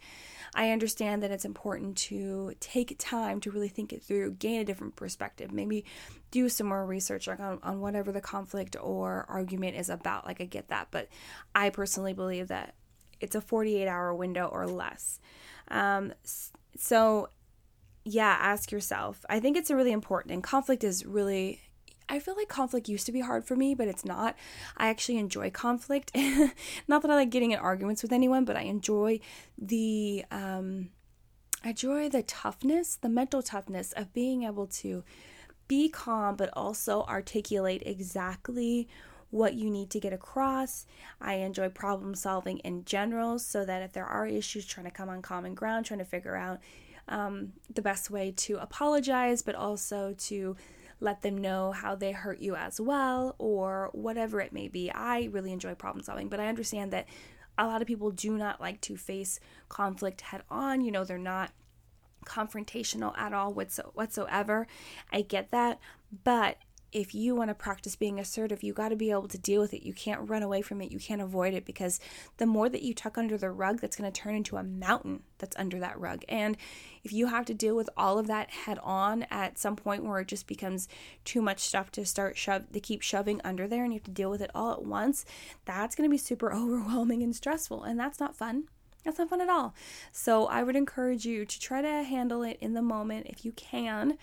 I 0.55 0.70
understand 0.70 1.22
that 1.22 1.31
it's 1.31 1.44
important 1.44 1.96
to 1.98 2.55
take 2.61 2.96
time 2.98 3.40
to 3.40 3.51
really 3.51 3.68
think 3.68 3.92
it 3.92 4.03
through, 4.03 4.33
gain 4.33 4.61
a 4.61 4.64
different 4.64 4.96
perspective, 4.96 5.53
maybe 5.53 5.85
do 6.31 6.48
some 6.48 6.68
more 6.68 6.85
research 6.85 7.29
on, 7.29 7.59
on 7.62 7.81
whatever 7.81 8.12
the 8.12 8.20
conflict 8.20 8.77
or 8.81 9.27
argument 9.29 9.77
is 9.77 9.88
about. 9.88 10.27
Like, 10.27 10.40
I 10.40 10.44
get 10.44 10.68
that, 10.68 10.88
but 10.90 11.09
I 11.55 11.70
personally 11.70 12.12
believe 12.12 12.48
that 12.48 12.74
it's 13.20 13.35
a 13.35 13.40
48 13.40 13.87
hour 13.88 14.14
window 14.14 14.46
or 14.46 14.66
less. 14.66 15.20
Um, 15.68 16.12
so, 16.77 17.29
yeah, 18.05 18.37
ask 18.40 18.70
yourself. 18.72 19.24
I 19.29 19.40
think 19.40 19.57
it's 19.57 19.70
really 19.70 19.92
important, 19.92 20.33
and 20.33 20.42
conflict 20.42 20.83
is 20.83 21.05
really 21.05 21.61
I 22.08 22.18
feel 22.18 22.36
like 22.36 22.48
conflict 22.48 22.88
used 22.88 23.06
to 23.06 23.12
be 23.12 23.20
hard 23.20 23.44
for 23.44 23.54
me, 23.54 23.74
but 23.74 23.88
it's 23.88 24.04
not. 24.04 24.36
I 24.76 24.88
actually 24.88 25.18
enjoy 25.18 25.50
conflict. 25.50 26.10
not 26.88 27.02
that 27.02 27.10
I 27.10 27.14
like 27.14 27.30
getting 27.30 27.52
in 27.52 27.58
arguments 27.58 28.02
with 28.02 28.12
anyone, 28.12 28.44
but 28.44 28.56
I 28.56 28.62
enjoy 28.62 29.20
the 29.56 30.24
um 30.30 30.90
I 31.64 31.70
enjoy 31.70 32.08
the 32.08 32.22
toughness, 32.22 32.96
the 32.96 33.08
mental 33.08 33.42
toughness 33.42 33.92
of 33.92 34.12
being 34.12 34.44
able 34.44 34.68
to 34.68 35.02
be 35.66 35.88
calm 35.88 36.36
but 36.36 36.50
also 36.54 37.02
articulate 37.02 37.82
exactly 37.84 38.88
what 39.30 39.54
you 39.54 39.70
need 39.70 39.90
to 39.90 40.00
get 40.00 40.12
across. 40.12 40.86
I 41.20 41.34
enjoy 41.34 41.68
problem 41.68 42.14
solving 42.14 42.58
in 42.58 42.84
general, 42.84 43.38
so 43.38 43.64
that 43.64 43.82
if 43.82 43.92
there 43.92 44.06
are 44.06 44.26
issues, 44.26 44.66
trying 44.66 44.86
to 44.86 44.92
come 44.92 45.08
on 45.08 45.20
common 45.20 45.54
ground, 45.54 45.86
trying 45.86 45.98
to 45.98 46.04
figure 46.04 46.36
out 46.36 46.60
um, 47.08 47.52
the 47.74 47.82
best 47.82 48.10
way 48.10 48.32
to 48.36 48.56
apologize, 48.56 49.42
but 49.42 49.54
also 49.54 50.14
to 50.18 50.56
let 51.00 51.22
them 51.22 51.38
know 51.38 51.72
how 51.72 51.94
they 51.94 52.12
hurt 52.12 52.40
you 52.40 52.56
as 52.56 52.80
well, 52.80 53.34
or 53.38 53.90
whatever 53.92 54.40
it 54.40 54.52
may 54.52 54.68
be. 54.68 54.90
I 54.90 55.28
really 55.30 55.52
enjoy 55.52 55.74
problem 55.74 56.04
solving, 56.04 56.28
but 56.28 56.40
I 56.40 56.48
understand 56.48 56.92
that 56.92 57.06
a 57.56 57.66
lot 57.66 57.80
of 57.82 57.88
people 57.88 58.11
do 58.11 58.37
not 58.37 58.61
like 58.61 58.80
to 58.82 58.96
face 58.96 59.40
conflict 59.68 60.20
head 60.20 60.42
on. 60.50 60.80
You 60.80 60.92
know, 60.92 61.04
they're 61.04 61.18
not 61.18 61.52
confrontational 62.24 63.16
at 63.16 63.32
all 63.32 63.54
whatsoever. 63.54 64.66
I 65.12 65.22
get 65.22 65.50
that, 65.50 65.78
but 66.24 66.58
if 66.92 67.14
you 67.14 67.35
want 67.35 67.48
to 67.48 67.55
practice 67.55 67.96
being 67.96 68.18
assertive, 68.18 68.62
you 68.62 68.72
got 68.72 68.88
to 68.88 68.96
be 68.96 69.11
able 69.11 69.29
to 69.29 69.38
deal 69.38 69.61
with 69.61 69.74
it. 69.74 69.85
You 69.85 69.92
can't 69.92 70.29
run 70.29 70.42
away 70.42 70.62
from 70.62 70.81
it. 70.81 70.90
You 70.90 70.98
can't 70.98 71.20
avoid 71.20 71.55
it 71.55 71.64
because 71.64 72.01
the 72.38 72.46
more 72.46 72.68
that 72.68 72.83
you 72.83 72.94
tuck 72.94 73.18
under 73.18 73.37
the 73.37 73.51
rug, 73.51 73.81
that's 73.81 73.96
going 73.96 74.11
to 74.11 74.20
turn 74.20 74.35
into 74.35 74.57
a 74.57 74.62
mountain 74.62 75.22
that's 75.38 75.57
under 75.57 75.79
that 75.81 75.98
rug. 76.01 76.24
And 76.29 76.57
if 77.05 77.12
you 77.12 77.27
have 77.27 77.44
to 77.46 77.55
deal 77.55 77.77
with 77.77 77.90
all 77.96 78.18
of 78.18 78.27
that 78.29 78.51
head 78.51 78.79
on 78.83 79.24
at 79.31 79.59
some 79.59 79.77
point 79.77 80.05
where 80.05 80.20
it 80.20 80.29
just 80.29 80.46
becomes 80.46 80.88
too 81.24 81.42
much 81.42 81.61
stuff 81.61 81.90
to 81.92 82.07
start 82.07 82.37
shove 82.37 82.72
to 82.72 82.81
keep 82.81 83.03
shoving 83.03 83.40
under 83.44 83.68
there 83.68 83.85
and 83.85 83.92
you 83.92 83.98
have 83.98 84.05
to 84.05 84.11
deal 84.11 84.31
with 84.31 84.40
it 84.40 84.51
all 84.55 84.72
at 84.72 84.85
once, 84.85 85.24
that's 85.64 85.94
going 85.94 86.09
to 86.09 86.12
be 86.12 86.18
super 86.18 86.53
overwhelming 86.55 87.22
and 87.22 87.37
stressful. 87.37 87.83
And 87.83 87.98
that's 87.98 88.20
not 88.20 88.37
fun. 88.37 88.64
That's 89.04 89.18
not 89.18 89.30
fun 89.30 89.40
at 89.40 89.48
all. 89.48 89.74
So 90.12 90.46
I 90.46 90.62
would 90.62 90.76
encourage 90.76 91.24
you 91.24 91.44
to 91.44 91.61
try 91.61 91.80
to 91.80 92.02
handle 92.02 92.42
it 92.42 92.58
in 92.61 92.74
the 92.74 92.82
moment 92.82 93.26
if 93.28 93.44
you 93.44 93.52
can 93.52 94.18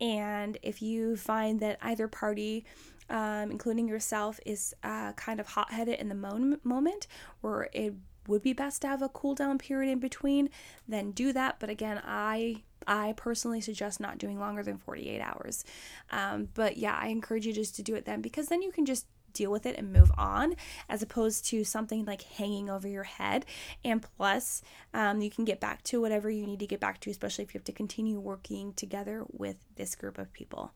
and 0.00 0.58
if 0.62 0.82
you 0.82 1.16
find 1.16 1.60
that 1.60 1.78
either 1.80 2.08
party, 2.08 2.64
um, 3.08 3.50
including 3.50 3.88
yourself, 3.88 4.38
is 4.44 4.74
uh, 4.82 5.12
kind 5.12 5.40
of 5.40 5.46
hot 5.46 5.70
headed 5.70 5.98
in 5.98 6.08
the 6.08 6.14
mo- 6.14 6.58
moment, 6.64 7.06
or 7.42 7.68
it 7.72 7.94
would 8.28 8.42
be 8.42 8.52
best 8.52 8.82
to 8.82 8.88
have 8.88 9.02
a 9.02 9.08
cool 9.08 9.34
down 9.34 9.58
period 9.58 9.90
in 9.90 10.00
between, 10.00 10.50
then 10.86 11.12
do 11.12 11.32
that. 11.32 11.56
But 11.58 11.70
again, 11.70 12.02
I 12.04 12.62
I 12.86 13.14
personally 13.16 13.60
suggest 13.60 14.00
not 14.00 14.18
doing 14.18 14.38
longer 14.38 14.62
than 14.62 14.78
48 14.78 15.20
hours. 15.20 15.64
Um, 16.10 16.48
but 16.54 16.76
yeah, 16.76 16.96
I 17.00 17.08
encourage 17.08 17.46
you 17.46 17.52
just 17.52 17.74
to 17.76 17.82
do 17.82 17.94
it 17.94 18.04
then 18.04 18.20
because 18.20 18.48
then 18.48 18.62
you 18.62 18.70
can 18.70 18.86
just 18.86 19.06
deal 19.36 19.50
with 19.50 19.66
it 19.66 19.76
and 19.76 19.92
move 19.92 20.10
on 20.16 20.54
as 20.88 21.02
opposed 21.02 21.44
to 21.46 21.64
something 21.64 22.04
like 22.04 22.22
hanging 22.22 22.70
over 22.70 22.88
your 22.88 23.04
head. 23.04 23.44
And 23.84 24.04
plus, 24.16 24.62
um, 24.94 25.20
you 25.20 25.30
can 25.30 25.44
get 25.44 25.60
back 25.60 25.82
to 25.84 26.00
whatever 26.00 26.30
you 26.30 26.46
need 26.46 26.60
to 26.60 26.66
get 26.66 26.80
back 26.80 27.00
to, 27.00 27.10
especially 27.10 27.44
if 27.44 27.54
you 27.54 27.58
have 27.58 27.64
to 27.64 27.72
continue 27.72 28.18
working 28.18 28.72
together 28.74 29.24
with 29.30 29.56
this 29.76 29.94
group 29.94 30.18
of 30.18 30.32
people. 30.32 30.72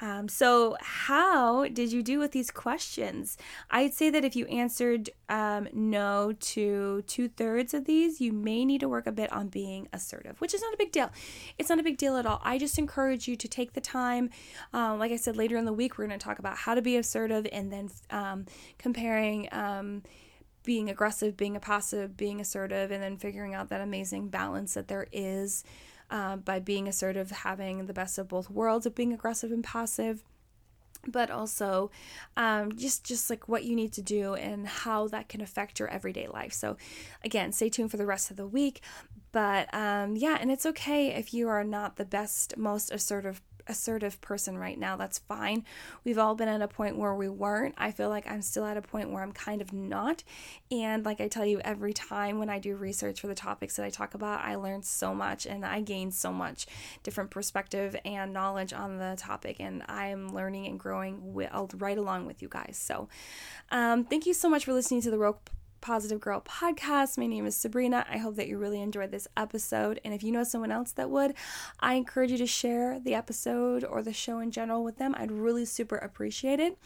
Um, 0.00 0.28
so, 0.28 0.76
how 0.80 1.66
did 1.68 1.92
you 1.92 2.02
do 2.02 2.18
with 2.18 2.32
these 2.32 2.50
questions? 2.50 3.36
I'd 3.70 3.94
say 3.94 4.10
that 4.10 4.24
if 4.24 4.36
you 4.36 4.46
answered 4.46 5.10
um, 5.28 5.68
no 5.72 6.32
to 6.38 7.02
two 7.02 7.28
thirds 7.28 7.74
of 7.74 7.84
these, 7.84 8.20
you 8.20 8.32
may 8.32 8.64
need 8.64 8.80
to 8.80 8.88
work 8.88 9.06
a 9.06 9.12
bit 9.12 9.32
on 9.32 9.48
being 9.48 9.88
assertive, 9.92 10.40
which 10.40 10.54
is 10.54 10.62
not 10.62 10.72
a 10.72 10.76
big 10.76 10.92
deal. 10.92 11.10
It's 11.58 11.68
not 11.68 11.80
a 11.80 11.82
big 11.82 11.98
deal 11.98 12.16
at 12.16 12.26
all. 12.26 12.40
I 12.44 12.58
just 12.58 12.78
encourage 12.78 13.26
you 13.26 13.36
to 13.36 13.48
take 13.48 13.72
the 13.72 13.80
time. 13.80 14.30
Um, 14.72 14.98
like 14.98 15.10
I 15.10 15.16
said, 15.16 15.36
later 15.36 15.56
in 15.56 15.64
the 15.64 15.72
week, 15.72 15.98
we're 15.98 16.06
going 16.06 16.18
to 16.18 16.24
talk 16.24 16.38
about 16.38 16.56
how 16.56 16.74
to 16.74 16.82
be 16.82 16.96
assertive 16.96 17.46
and 17.50 17.72
then 17.72 17.90
um, 18.10 18.46
comparing 18.78 19.48
um, 19.52 20.02
being 20.64 20.90
aggressive, 20.90 21.36
being 21.36 21.56
a 21.56 21.60
passive, 21.60 22.16
being 22.16 22.40
assertive, 22.40 22.90
and 22.90 23.02
then 23.02 23.16
figuring 23.16 23.54
out 23.54 23.68
that 23.70 23.80
amazing 23.80 24.28
balance 24.28 24.74
that 24.74 24.86
there 24.86 25.06
is 25.12 25.64
uh, 26.10 26.36
by 26.36 26.58
being 26.58 26.88
assertive, 26.88 27.30
having 27.30 27.86
the 27.86 27.92
best 27.92 28.18
of 28.18 28.28
both 28.28 28.50
worlds 28.50 28.86
of 28.86 28.94
being 28.94 29.12
aggressive 29.12 29.52
and 29.52 29.64
passive 29.64 30.22
but 31.06 31.30
also 31.30 31.90
um, 32.36 32.72
just 32.76 33.04
just 33.04 33.30
like 33.30 33.48
what 33.48 33.64
you 33.64 33.76
need 33.76 33.92
to 33.92 34.02
do 34.02 34.34
and 34.34 34.66
how 34.66 35.06
that 35.08 35.28
can 35.28 35.40
affect 35.40 35.78
your 35.78 35.88
everyday 35.88 36.26
life. 36.26 36.52
So 36.52 36.76
again 37.24 37.52
stay 37.52 37.68
tuned 37.68 37.90
for 37.90 37.96
the 37.96 38.06
rest 38.06 38.30
of 38.30 38.36
the 38.36 38.46
week 38.46 38.80
but 39.32 39.72
um, 39.74 40.16
yeah 40.16 40.38
and 40.40 40.50
it's 40.50 40.66
okay 40.66 41.08
if 41.08 41.32
you 41.32 41.48
are 41.48 41.64
not 41.64 41.96
the 41.96 42.04
best 42.04 42.56
most 42.56 42.90
assertive 42.90 43.40
assertive 43.68 44.20
person 44.20 44.58
right 44.58 44.78
now. 44.78 44.96
That's 44.96 45.18
fine. 45.18 45.64
We've 46.04 46.18
all 46.18 46.34
been 46.34 46.48
at 46.48 46.62
a 46.62 46.68
point 46.68 46.96
where 46.96 47.14
we 47.14 47.28
weren't. 47.28 47.74
I 47.78 47.90
feel 47.90 48.08
like 48.08 48.28
I'm 48.30 48.42
still 48.42 48.64
at 48.64 48.76
a 48.76 48.82
point 48.82 49.10
where 49.10 49.22
I'm 49.22 49.32
kind 49.32 49.60
of 49.60 49.72
not. 49.72 50.24
And 50.70 51.04
like 51.04 51.20
I 51.20 51.28
tell 51.28 51.46
you, 51.46 51.60
every 51.60 51.92
time 51.92 52.38
when 52.38 52.50
I 52.50 52.58
do 52.58 52.76
research 52.76 53.20
for 53.20 53.26
the 53.26 53.34
topics 53.34 53.76
that 53.76 53.84
I 53.84 53.90
talk 53.90 54.14
about, 54.14 54.44
I 54.44 54.56
learn 54.56 54.82
so 54.82 55.14
much 55.14 55.46
and 55.46 55.64
I 55.64 55.80
gain 55.80 56.10
so 56.10 56.32
much 56.32 56.66
different 57.02 57.30
perspective 57.30 57.96
and 58.04 58.32
knowledge 58.32 58.72
on 58.72 58.98
the 58.98 59.16
topic. 59.18 59.56
And 59.60 59.82
I'm 59.88 60.34
learning 60.34 60.66
and 60.66 60.78
growing 60.78 61.20
right 61.34 61.98
along 61.98 62.26
with 62.26 62.42
you 62.42 62.48
guys. 62.48 62.78
So 62.80 63.08
um, 63.70 64.04
thank 64.04 64.26
you 64.26 64.34
so 64.34 64.48
much 64.48 64.64
for 64.64 64.72
listening 64.72 65.02
to 65.02 65.10
the 65.10 65.18
Real 65.18 65.40
Positive 65.80 66.20
Girl 66.20 66.40
podcast. 66.40 67.18
My 67.18 67.26
name 67.26 67.46
is 67.46 67.56
Sabrina. 67.56 68.04
I 68.10 68.18
hope 68.18 68.36
that 68.36 68.48
you 68.48 68.58
really 68.58 68.80
enjoyed 68.80 69.10
this 69.10 69.28
episode. 69.36 70.00
And 70.04 70.12
if 70.12 70.22
you 70.22 70.32
know 70.32 70.44
someone 70.44 70.72
else 70.72 70.92
that 70.92 71.10
would, 71.10 71.34
I 71.80 71.94
encourage 71.94 72.30
you 72.30 72.38
to 72.38 72.46
share 72.46 73.00
the 73.00 73.14
episode 73.14 73.84
or 73.84 74.02
the 74.02 74.12
show 74.12 74.38
in 74.38 74.50
general 74.50 74.84
with 74.84 74.98
them. 74.98 75.14
I'd 75.18 75.32
really 75.32 75.64
super 75.64 75.96
appreciate 75.96 76.60
it. 76.60 76.78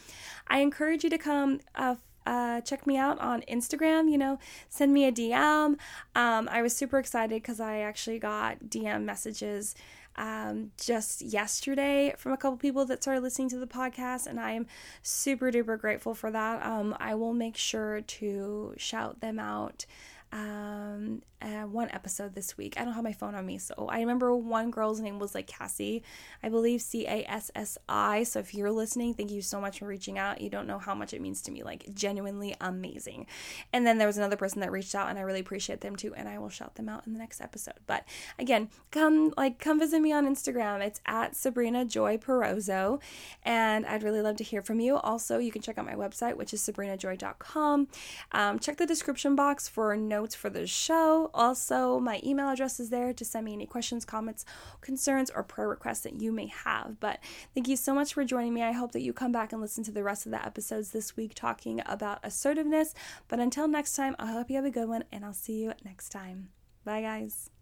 I 0.47 0.61
encourage 0.61 1.05
you 1.05 1.11
to 1.11 1.19
come 1.19 1.61
uh, 1.75 1.97
uh, 2.27 2.61
check 2.61 2.87
me 2.87 2.97
out 2.97 3.19
on 3.19 3.43
Instagram. 3.43 4.11
You 4.11 4.19
know, 4.19 4.39
send 4.69 4.93
me 4.93 5.05
a 5.07 5.13
DM. 5.13 5.77
Um, 6.15 6.49
I 6.51 6.63
was 6.63 6.75
super 6.75 6.99
excited 6.99 7.43
because 7.43 7.61
I 7.61 7.79
actually 7.79 8.19
got 8.19 8.65
DM 8.65 9.05
messages 9.05 9.75
um, 10.17 10.73
just 10.79 11.23
yesterday 11.23 12.15
from 12.19 12.33
a 12.33 12.37
couple 12.37 12.57
people 12.57 12.85
that 12.87 13.03
started 13.03 13.23
listening 13.23 13.49
to 13.51 13.59
the 13.59 13.67
podcast, 13.67 14.27
and 14.27 14.39
I 14.39 14.53
am 14.53 14.67
super 15.03 15.51
duper 15.51 15.79
grateful 15.79 16.15
for 16.15 16.31
that. 16.31 16.65
Um, 16.65 16.97
I 17.01 17.15
will 17.15 17.35
make 17.35 17.57
sure 17.57 18.01
to 18.01 18.75
shout 18.77 19.21
them 19.21 19.39
out 19.39 19.87
um, 20.33 21.23
uh, 21.43 21.67
one 21.67 21.91
episode 21.91 22.35
this 22.35 22.57
week. 22.57 22.75
I 22.79 22.85
don't 22.85 22.95
have 22.95 23.05
my 23.05 23.13
phone 23.13 23.35
on 23.35 23.45
me, 23.45 23.59
so 23.59 23.75
I 23.89 24.01
remember 24.01 24.35
one 24.37 24.71
girl's 24.71 25.01
name 25.01 25.19
was 25.19 25.35
like 25.35 25.47
Cassie, 25.47 26.03
I 26.43 26.49
believe 26.49 26.81
C 26.81 27.07
A 27.07 27.25
S 27.29 27.51
S 27.55 27.79
I. 27.89 28.23
So 28.23 28.39
if 28.39 28.55
you're 28.55 28.71
listening, 28.71 29.15
thank 29.15 29.31
you 29.31 29.43
so 29.43 29.61
much 29.61 29.81
for 29.81 29.87
reaching 29.87 30.19
out. 30.19 30.41
You 30.41 30.51
don't 30.51 30.67
know 30.67 30.79
how 30.79 30.95
much 30.95 31.13
it 31.13 31.21
means 31.21 31.43
to 31.43 31.51
me, 31.51 31.63
like 31.63 31.93
genuinely 31.95 32.55
amazing. 32.61 33.27
And 33.73 33.87
then 33.87 33.99
there 33.99 34.07
was 34.07 34.19
another 34.19 34.37
person 34.37 34.61
that 34.61 34.71
reached 34.71 34.95
out, 34.95 35.09
and 35.09 35.19
I 35.19 35.23
really 35.23 35.41
appreciate 35.41 35.81
them 35.81 35.97
too. 35.97 36.15
And 36.15 36.29
I 36.29 36.39
will 36.39 36.49
shout 36.49 36.77
them 36.77 36.89
out 36.89 37.07
in 37.07 37.13
the 37.13 37.19
next 37.19 37.41
episode. 37.41 37.81
But 37.87 38.05
again, 38.39 38.69
come 38.91 39.35
like 39.37 39.59
come 39.59 39.81
visit 39.81 40.01
me 40.01 40.13
on 40.13 40.33
Instagram. 40.33 40.81
It's 40.81 41.01
at 41.07 41.35
Sabrina 41.35 41.85
Joy 41.85 42.19
Perozzo, 42.19 43.01
and 43.43 43.85
I'd 43.87 44.05
really 44.05 44.23
love 44.23 44.37
to 44.37 44.45
hear 44.45 44.63
from 44.63 44.79
you. 44.79 44.97
Also, 44.99 45.39
you 45.39 45.51
can 45.51 45.61
check 45.61 45.77
out 45.77 45.87
my 45.87 45.95
website, 45.95 46.37
which 46.37 46.55
is 46.55 46.61
sabrinajoy.com. 46.63 47.89
Um, 48.31 48.59
check 48.61 48.77
the 48.77 48.87
description 48.87 49.35
box 49.35 49.69
for 49.69 49.97
notes 49.97 50.37
for 50.37 50.49
the 50.49 50.67
show 50.67 51.31
also, 51.35 51.99
my 51.99 52.21
email 52.25 52.49
address 52.49 52.81
is 52.81 52.91
there 52.91 53.13
to 53.13 53.25
send 53.25 53.45
me 53.45 53.53
any 53.53 53.67
questions, 53.67 54.05
comments, 54.05 54.45
concerns, 54.81 55.31
or 55.31 55.43
prayer 55.43 55.69
requests 55.69 56.01
that 56.01 56.21
you 56.21 56.33
may 56.33 56.47
have. 56.47 56.99
But 57.01 57.21
thank 57.55 57.69
you 57.69 57.77
so 57.77 57.95
much 57.95 58.15
for 58.15 58.25
joining 58.25 58.55
me. 58.55 58.63
I 58.63 58.73
hope 58.73 58.93
that 58.93 59.03
you 59.03 59.13
come 59.13 59.33
back 59.33 59.53
and 59.53 59.61
listen 59.61 59.85
to 59.85 59.93
the 59.93 60.05
rest 60.05 60.27
of 60.27 60.33
the 60.33 60.45
episodes 60.45 60.91
this 60.91 61.17
week 61.17 61.35
talking 61.35 61.83
about 61.87 62.21
assertiveness. 62.23 62.95
But 63.29 63.41
until 63.41 63.69
next 63.69 63.97
time, 63.97 64.17
I 64.19 64.33
hope 64.33 64.51
you 64.51 64.57
have 64.57 64.65
a 64.65 64.71
good 64.71 64.89
one, 64.89 65.05
and 65.13 65.25
I'll 65.25 65.33
see 65.33 65.63
you 65.63 65.73
next 65.85 66.11
time. 66.11 66.49
Bye, 66.85 67.03
guys. 67.03 67.51